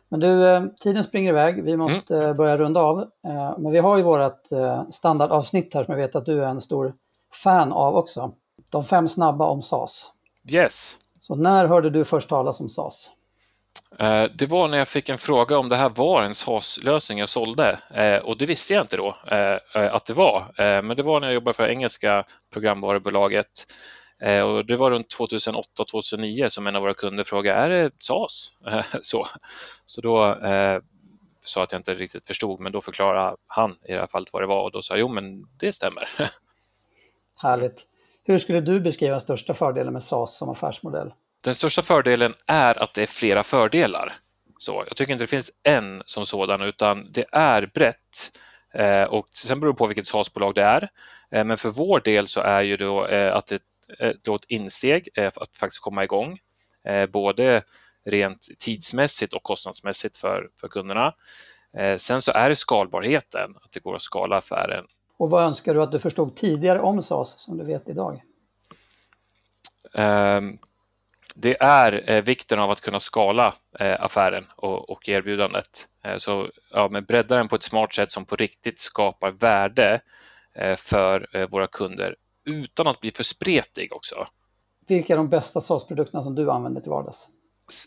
[0.08, 1.64] Men du, eh, tiden springer iväg.
[1.64, 2.36] Vi måste mm.
[2.36, 3.00] börja runda av.
[3.00, 4.46] Eh, men vi har ju vårt
[4.90, 6.94] standardavsnitt här som jag vet att du är en stor
[7.32, 8.32] fan av också.
[8.70, 10.12] De fem snabba om SAS.
[10.52, 10.96] Yes.
[11.18, 13.10] Så när hörde du först talas om SAS?
[13.98, 17.28] Eh, det var när jag fick en fråga om det här var en SAS-lösning jag
[17.28, 20.52] sålde eh, och det visste jag inte då eh, att det var.
[20.82, 23.66] Men det var när jag jobbade för det engelska programvarubolaget
[24.44, 28.52] och det var runt 2008-2009 som en av våra kunder frågade, är det SAS?
[29.00, 29.26] så,
[29.84, 30.36] så då
[31.44, 34.42] sa att jag inte riktigt förstod, men då förklarade han i det här fallet vad
[34.42, 36.08] det var och då sa jag, jo men det stämmer.
[37.42, 37.86] Härligt.
[38.24, 41.12] Hur skulle du beskriva största fördelen med SAS som affärsmodell?
[41.40, 44.18] Den största fördelen är att det är flera fördelar.
[44.58, 48.38] Så jag tycker inte det finns en som sådan, utan det är brett.
[48.74, 50.88] Eh, och sen beror det på vilket SAS-bolag det är.
[51.30, 53.62] Eh, men för vår del så är ju då eh, att det
[54.22, 56.38] då ett insteg att faktiskt komma igång,
[57.12, 57.62] både
[58.06, 61.14] rent tidsmässigt och kostnadsmässigt för, för kunderna.
[61.98, 64.84] Sen så är det skalbarheten, att det går att skala affären.
[65.16, 68.22] Och vad önskar du att du förstod tidigare om SAS som du vet idag?
[69.94, 70.58] Ehm,
[71.40, 75.88] det är vikten av att kunna skala affären och, erbjudandet.
[76.18, 80.00] Så ja, men bredda den på ett smart sätt som på riktigt skapar värde
[80.76, 84.26] för våra kunder utan att bli för spretig också.
[84.88, 87.28] Vilka är de bästa SaaS-produkterna som du använder till vardags?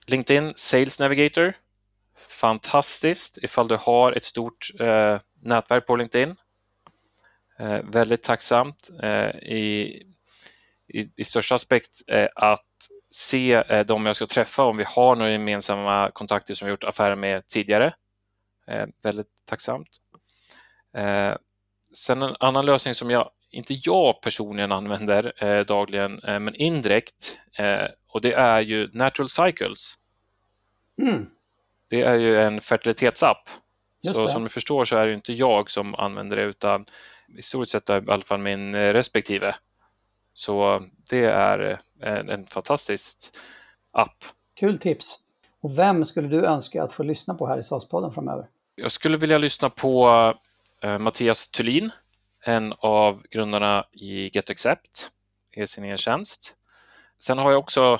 [0.07, 1.53] LinkedIn Sales Navigator.
[2.17, 6.35] Fantastiskt ifall du har ett stort eh, nätverk på LinkedIn.
[7.59, 10.03] Eh, väldigt tacksamt eh, i,
[10.87, 12.65] i, i, största aspekt eh, att
[13.13, 16.83] se eh, de jag ska träffa om vi har några gemensamma kontakter som vi gjort
[16.83, 17.93] affärer med tidigare.
[18.67, 19.89] Eh, väldigt tacksamt.
[21.93, 27.37] sen en annan lösning som jag inte jag personligen använder eh, dagligen, eh, men indirekt.
[27.57, 29.95] Eh, och det är ju Natural Cycles.
[31.01, 31.25] Mm.
[31.89, 33.49] Det är ju en fertilitetsapp.
[34.13, 36.85] så som du förstår så är det inte jag som använder det utan
[37.37, 39.55] i stort sett i alla fall min eh, respektive.
[40.33, 43.17] Så det är en, en fantastisk
[43.91, 44.23] app.
[44.55, 45.19] Kul tips.
[45.61, 48.47] Och vem skulle du önska att få lyssna på här i SAS-podden framöver?
[48.75, 50.09] Jag skulle vilja lyssna på
[50.81, 51.91] eh, Mattias Thulin
[52.45, 55.11] en av grundarna i GetAccept
[55.51, 56.55] i sin egen tjänst.
[57.19, 57.99] Sen har jag också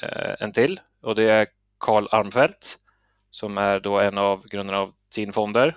[0.00, 1.46] eh, en till och det är
[1.78, 2.78] Karl Armfelt
[3.30, 5.76] som är då en av grundarna av TIN Fonder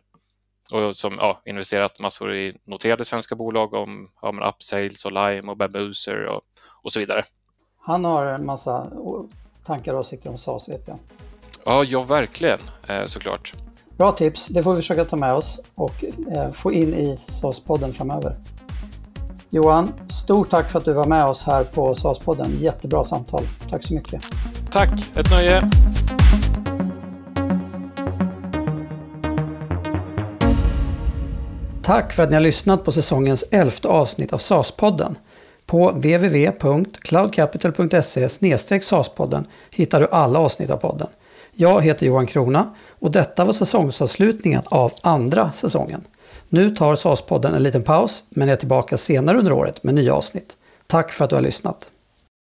[0.72, 5.58] och som ja, investerat massor i noterade svenska bolag om ja, Upsales och Lime och
[5.58, 6.42] Bambooser och,
[6.84, 7.24] och så vidare.
[7.80, 8.88] Han har en massa
[9.66, 11.00] tankar och åsikter om SAS vet jag.
[11.66, 13.54] Ja, ja verkligen eh, såklart.
[13.98, 16.04] Bra tips, det får vi försöka ta med oss och
[16.36, 18.36] eh, få in i SAS-podden framöver.
[19.50, 22.60] Johan, stort tack för att du var med oss här på SAS-podden.
[22.60, 23.44] Jättebra samtal.
[23.70, 24.24] Tack så mycket.
[24.72, 25.62] Tack, ett nöje.
[31.92, 35.16] Tack för att ni har lyssnat på säsongens elfte avsnitt av SAS-podden.
[35.66, 41.08] På www.cloudcapital.se SAS-podden hittar du alla avsnitt av podden.
[41.52, 46.04] Jag heter Johan Krona och detta var säsongsavslutningen av andra säsongen.
[46.50, 50.58] Nu tar SAS-podden en liten paus men är tillbaka senare under året med nya avsnitt.
[50.88, 51.90] Tack för att du har lyssnat!